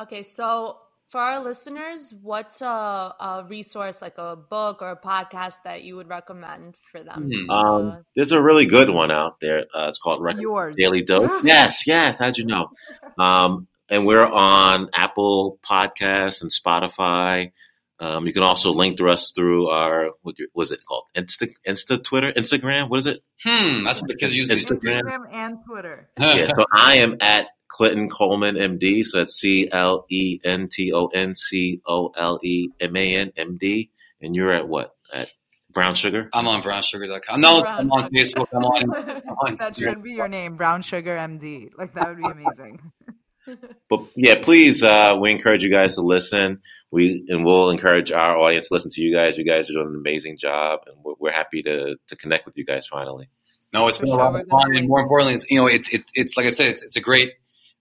[0.00, 0.78] Okay, so
[1.12, 5.94] for our listeners, what's a, a resource like a book or a podcast that you
[5.94, 7.30] would recommend for them?
[7.30, 7.50] Hmm.
[7.50, 9.66] Um, there's a really good one out there.
[9.74, 10.74] Uh, it's called Rec- Yours.
[10.74, 11.30] Daily Dose.
[11.44, 12.18] yes, yes.
[12.18, 12.70] How'd you know?
[13.18, 17.52] Um, and we're on Apple Podcasts and Spotify.
[18.00, 21.04] Um, you can also link to us through our what was it called?
[21.14, 22.88] Insta, Insta, Twitter, Instagram.
[22.88, 23.22] What is it?
[23.44, 24.50] Hmm, that's because you use.
[24.50, 25.02] Instagram.
[25.02, 26.08] Instagram and Twitter.
[26.18, 26.48] yeah.
[26.56, 29.04] So I am at Clenton Coleman, MD.
[29.04, 33.16] So that's C L E N T O N C O L E M A
[33.16, 33.90] N M D.
[34.20, 34.94] And you're at what?
[35.12, 35.32] At
[35.70, 36.28] Brown Sugar.
[36.32, 37.40] I'm on brownsugar.com.
[37.40, 38.16] No, Brown I'm on Sugar.
[38.16, 38.46] Facebook.
[38.52, 41.70] I'm on, I'm on That should be your name, Brown Sugar MD.
[41.76, 42.80] Like that would be amazing.
[43.88, 46.62] But yeah, please, uh, we encourage you guys to listen.
[46.90, 49.36] We and we'll encourage our audience to listen to you guys.
[49.36, 52.56] You guys are doing an amazing job, and we're, we're happy to to connect with
[52.56, 53.28] you guys finally.
[53.72, 55.66] No, it's For been a sure, lot of fun, and more importantly, it's, you know,
[55.66, 57.32] it's it, it's like I said, it's it's a great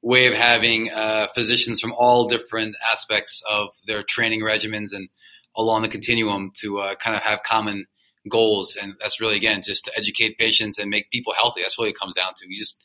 [0.02, 5.10] way of having uh, physicians from all different aspects of their training regimens and
[5.56, 7.86] along the continuum to uh, kind of have common
[8.30, 11.62] goals, and that's really again just to educate patients and make people healthy.
[11.62, 12.48] That's what it comes down to.
[12.48, 12.84] You just